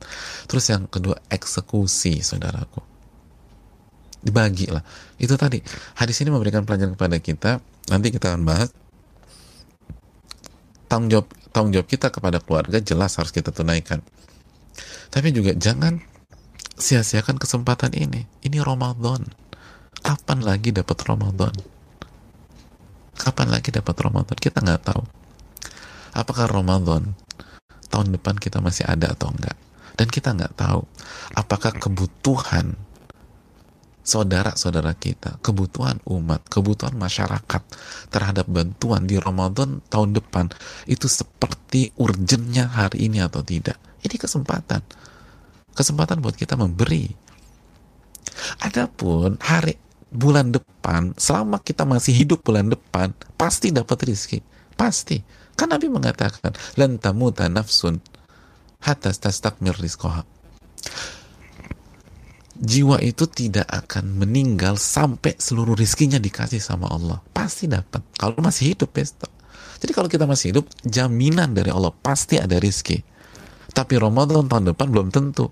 [0.49, 2.81] Terus yang kedua, eksekusi, saudaraku.
[4.23, 4.81] Dibagi lah.
[5.19, 5.59] Itu tadi,
[5.99, 7.51] hadis ini memberikan pelajaran kepada kita,
[7.91, 8.71] nanti kita akan bahas,
[10.93, 11.27] tanggung jawab
[11.57, 14.05] tanggung jawab kita kepada keluarga jelas harus kita tunaikan
[15.09, 16.05] tapi juga jangan
[16.77, 18.25] sia-siakan kesempatan ini.
[18.45, 19.25] Ini Ramadan.
[20.03, 21.55] Kapan lagi dapat Ramadan?
[23.15, 24.37] Kapan lagi dapat Ramadan?
[24.37, 25.03] Kita nggak tahu.
[26.13, 27.17] Apakah Ramadan
[27.93, 29.57] tahun depan kita masih ada atau enggak
[30.01, 30.83] dan kita nggak tahu.
[31.37, 32.77] Apakah kebutuhan
[34.03, 37.63] saudara-saudara kita, kebutuhan umat, kebutuhan masyarakat
[38.11, 40.51] terhadap bantuan di Ramadan tahun depan
[40.91, 43.79] itu seperti urgennya hari ini atau tidak.
[44.03, 44.83] Ini kesempatan.
[45.73, 47.09] Kesempatan buat kita memberi.
[48.61, 49.77] Adapun hari
[50.13, 54.45] bulan depan, selama kita masih hidup bulan depan, pasti dapat rizki.
[54.77, 55.21] Pasti.
[55.57, 58.01] Kan Nabi mengatakan, lan tamuta nafsun
[58.83, 60.25] hatta tastakmir rizqaha
[62.63, 67.19] jiwa itu tidak akan meninggal sampai seluruh rizkinya dikasih sama Allah.
[67.35, 68.07] Pasti dapat.
[68.15, 69.05] Kalau masih hidup, ya.
[69.83, 73.03] Jadi kalau kita masih hidup, jaminan dari Allah pasti ada rizki.
[73.75, 75.51] Tapi Ramadan tahun depan belum tentu.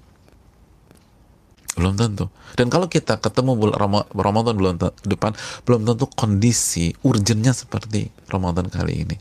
[1.80, 2.28] Belum tentu.
[2.60, 3.72] Dan kalau kita ketemu
[4.12, 5.32] Ramadan bulan depan,
[5.64, 9.16] belum tentu kondisi urgennya seperti Ramadan kali ini.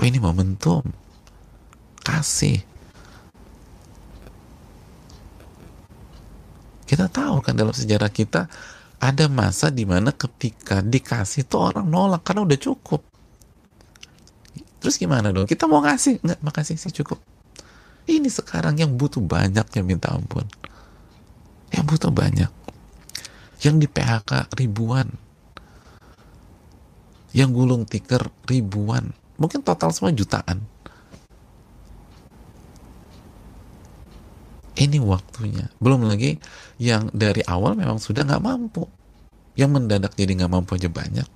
[0.00, 0.80] Oh ini momentum.
[2.02, 2.72] Kasih
[6.92, 8.52] Kita tahu kan dalam sejarah kita
[9.00, 13.00] ada masa di mana ketika dikasih tuh orang nolak karena udah cukup.
[14.76, 15.48] Terus gimana dong?
[15.48, 16.20] Kita mau ngasih?
[16.20, 17.16] Enggak, makasih sih cukup.
[18.04, 20.44] Ini sekarang yang butuh banyak yang minta ampun.
[21.72, 22.50] Yang butuh banyak.
[23.64, 25.08] Yang di PHK ribuan.
[27.32, 29.16] Yang gulung tikar ribuan.
[29.40, 30.72] Mungkin total semua jutaan.
[34.82, 36.40] ini waktunya belum lagi
[36.80, 38.88] yang dari awal memang sudah nggak mampu
[39.54, 41.28] yang mendadak jadi nggak mampu aja banyak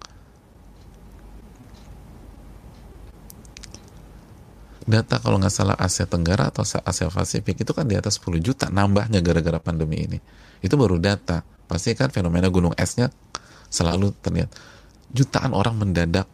[4.87, 8.71] data kalau nggak salah Asia Tenggara atau Asia Pasifik itu kan di atas 10 juta
[8.71, 10.19] nambahnya gara-gara pandemi ini
[10.63, 13.11] itu baru data pasti kan fenomena gunung esnya
[13.67, 14.55] selalu terlihat
[15.11, 16.31] jutaan orang mendadak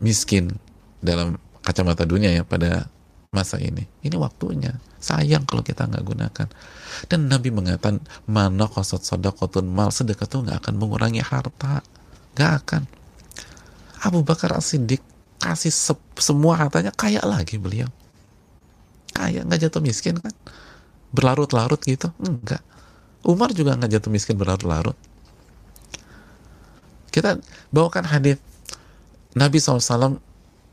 [0.00, 0.56] miskin
[1.04, 2.88] dalam kacamata dunia ya pada
[3.28, 6.48] masa ini ini waktunya Sayang kalau kita nggak gunakan.
[7.06, 11.86] Dan Nabi mengatakan, mana kosot sodakotun mal, sedekah itu nggak akan mengurangi harta.
[12.34, 12.82] Nggak akan.
[14.02, 15.02] Abu Bakar As-Siddiq
[15.38, 17.88] kasih se semua hartanya kaya lagi beliau.
[19.14, 20.34] Kaya, nggak jatuh miskin kan?
[21.10, 22.12] Berlarut-larut gitu?
[22.22, 22.62] Enggak.
[23.26, 24.94] Umar juga nggak jatuh miskin berlarut-larut.
[27.08, 27.40] Kita
[27.72, 28.38] bawakan hadis
[29.34, 30.20] Nabi SAW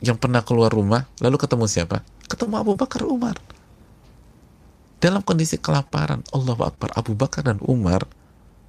[0.04, 2.04] yang pernah keluar rumah, lalu ketemu siapa?
[2.28, 3.40] Ketemu Abu Bakar Umar
[5.06, 8.10] dalam kondisi kelaparan Allah Akbar Abu Bakar dan Umar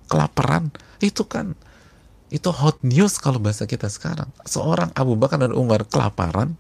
[0.05, 0.69] kelaparan
[1.01, 1.57] itu kan
[2.27, 4.27] itu hot news kalau bahasa kita sekarang.
[4.43, 6.59] Seorang Abu Bakar dan Umar kelaparan.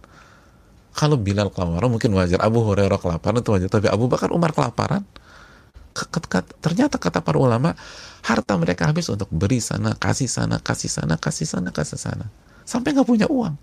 [0.96, 2.40] Kalau Bilal kelaparan mungkin wajar.
[2.40, 3.68] Abu Hurairah kelaparan itu wajar.
[3.68, 5.02] Tapi Abu Bakar Umar kelaparan.
[6.60, 7.72] Ternyata kata para ulama
[8.24, 12.28] harta mereka habis untuk beri sana kasih sana kasih sana kasih sana kasih sana.
[12.68, 13.56] Sampai nggak punya uang.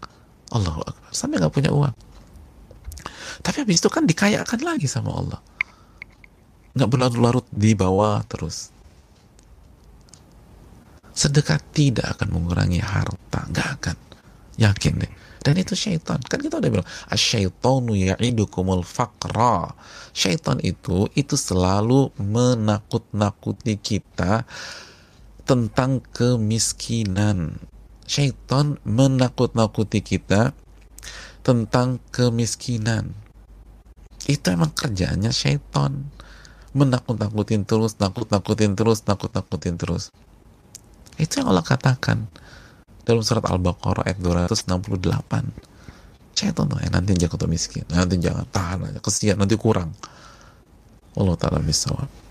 [0.53, 1.11] Allah Akbar.
[1.13, 1.93] Sampai nggak punya uang.
[3.41, 5.39] Tapi habis itu kan dikayakan lagi sama Allah.
[6.73, 8.73] Nggak berlarut-larut di bawah terus
[11.13, 13.45] sedekah tidak akan mengurangi harta.
[13.49, 13.97] Nggak akan.
[14.57, 15.11] Yakin deh.
[15.43, 16.23] Dan itu syaitan.
[16.23, 19.75] Kan kita udah bilang asyaitonu ya'idukumul faqra.
[20.15, 24.47] Syaitan itu itu selalu menakut-nakuti kita
[25.43, 27.59] tentang kemiskinan.
[28.07, 30.55] Syaitan menakut-nakuti kita
[31.43, 33.11] tentang kemiskinan.
[34.23, 36.07] Itu emang kerjanya syaitan.
[36.71, 40.09] Menakut-nakutin terus, nakut-nakutin terus, nakut-nakutin terus.
[41.19, 42.25] Itu yang Allah katakan
[43.03, 44.73] dalam surat Al-Baqarah ayat 268.
[46.33, 49.93] Saya tuh ya, nanti jangan miskin, nanti jangan tahan aja, kesian, nanti kurang.
[51.13, 52.22] Allah Ta'ala bisawab.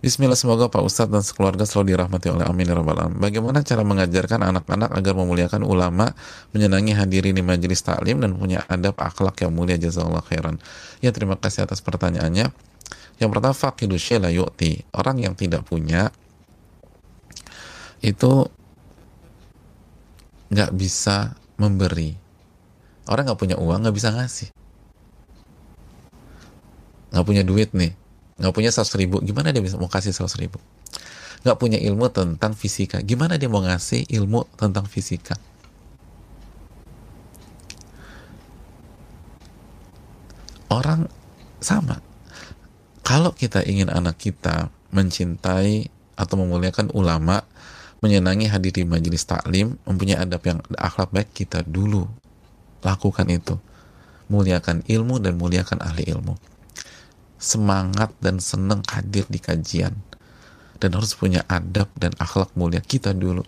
[0.00, 2.80] Bismillah semoga Pak Ustadz dan sekeluarga selalu dirahmati oleh amin ya.
[3.20, 6.16] Bagaimana cara mengajarkan anak-anak agar memuliakan ulama,
[6.56, 10.56] menyenangi hadirin di majelis taklim dan punya adab akhlak yang mulia jazakallah khairan.
[11.04, 12.48] Ya terima kasih atas pertanyaannya.
[13.20, 14.88] Yang pertama faqidu la yu'ti.
[14.96, 16.08] Orang yang tidak punya
[18.00, 18.48] itu
[20.48, 22.16] nggak bisa memberi.
[23.04, 24.48] Orang nggak punya uang nggak bisa ngasih.
[27.12, 27.99] Nggak punya duit nih
[28.40, 29.20] nggak punya seratus ribu.
[29.20, 30.56] Gimana dia bisa mau kasih seratus ribu?
[31.44, 33.04] Nggak punya ilmu tentang fisika.
[33.04, 35.36] Gimana dia mau ngasih ilmu tentang fisika?
[40.72, 41.12] Orang
[41.60, 42.00] sama.
[43.04, 47.44] Kalau kita ingin anak kita mencintai atau memuliakan ulama
[48.00, 52.08] menyenangi hadirin majelis taklim mempunyai adab yang akhlak baik kita dulu
[52.80, 53.60] lakukan itu.
[54.30, 56.38] Muliakan ilmu dan muliakan ahli ilmu
[57.40, 59.96] semangat dan senang hadir di kajian.
[60.80, 63.44] Dan harus punya adab dan akhlak mulia kita dulu.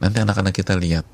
[0.00, 1.04] Nanti anak-anak kita lihat.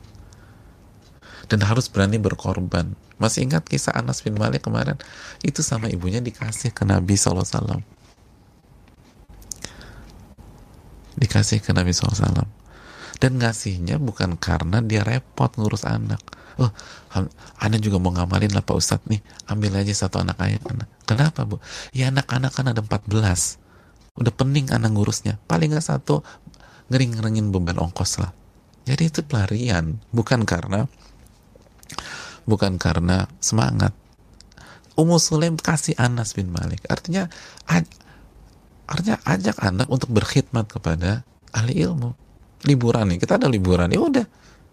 [1.47, 2.95] Dan harus berani berkorban.
[3.19, 4.99] Masih ingat kisah Anas bin Malik kemarin?
[5.43, 7.83] Itu sama ibunya dikasih ke Nabi SAW
[11.23, 12.49] dikasih ke Nabi SAW
[13.21, 16.19] dan ngasihnya bukan karena dia repot ngurus anak
[16.61, 16.71] oh
[17.61, 19.09] anak juga mau ngamalin lah Pak Ustadz.
[19.09, 21.57] Nih ambil aja satu anak ayah anak kenapa bu?
[21.93, 23.61] Ya anak-anak kan ada 14
[24.13, 25.41] udah pening anak ngurusnya.
[25.49, 26.21] Paling nggak satu
[26.93, 28.33] ngering-ngeringin beban ongkos lah.
[28.85, 30.03] Jadi itu pelarian.
[30.13, 30.85] Bukan karena
[32.45, 33.95] bukan karena semangat.
[34.93, 36.85] Ummu Sulaim kasih Anas bin Malik.
[36.91, 37.31] Artinya
[38.85, 41.25] artinya ajak anak untuk berkhidmat kepada
[41.55, 42.13] ahli ilmu.
[42.69, 43.89] Liburan nih kita ada liburan.
[43.89, 44.27] Ya udah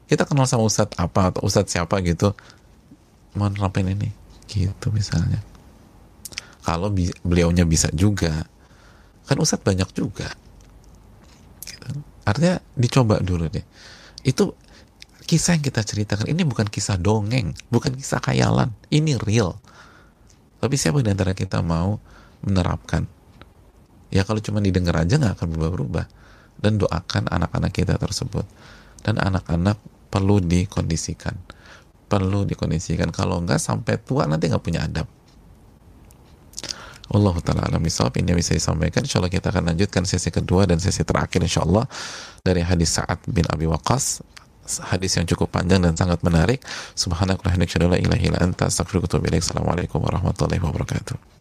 [0.10, 2.34] kita kenal sama ustadz apa atau ustadz siapa gitu.
[3.38, 4.10] Mau ngapain ini.
[4.50, 5.38] Gitu misalnya.
[6.66, 8.42] Kalau bi beliaunya bisa juga.
[9.30, 10.34] Kan ustadz banyak juga.
[11.62, 11.86] Gitu.
[12.26, 13.62] artinya dicoba dulu deh.
[14.26, 14.58] Itu
[15.30, 16.26] kisah yang kita ceritakan.
[16.26, 17.54] Ini bukan kisah dongeng.
[17.70, 18.74] Bukan kisah khayalan.
[18.90, 19.62] Ini real.
[20.58, 22.02] Tapi siapa di antara kita mau
[22.42, 23.06] menerapkan?
[24.10, 26.06] Ya kalau cuma didengar aja nggak akan berubah-ubah
[26.58, 28.44] dan doakan anak-anak kita tersebut.
[29.06, 29.78] Dan anak-anak
[30.10, 31.38] perlu dikondisikan.
[32.10, 33.14] Perlu dikondisikan.
[33.14, 35.06] Kalau enggak sampai tua nanti nggak punya adab.
[37.10, 39.02] Allah taala alam isawab ini bisa disampaikan.
[39.02, 41.90] Insya Allah kita akan lanjutkan sesi kedua dan sesi terakhir Insya Allah
[42.46, 44.22] dari hadis Sa'ad bin Abi Waqas
[44.94, 46.62] hadis yang cukup panjang dan sangat menarik.
[46.94, 48.70] Subhanakallahumma wa bihamdika anta.
[48.70, 51.39] Wa atubu Assalamualaikum warahmatullahi wabarakatuh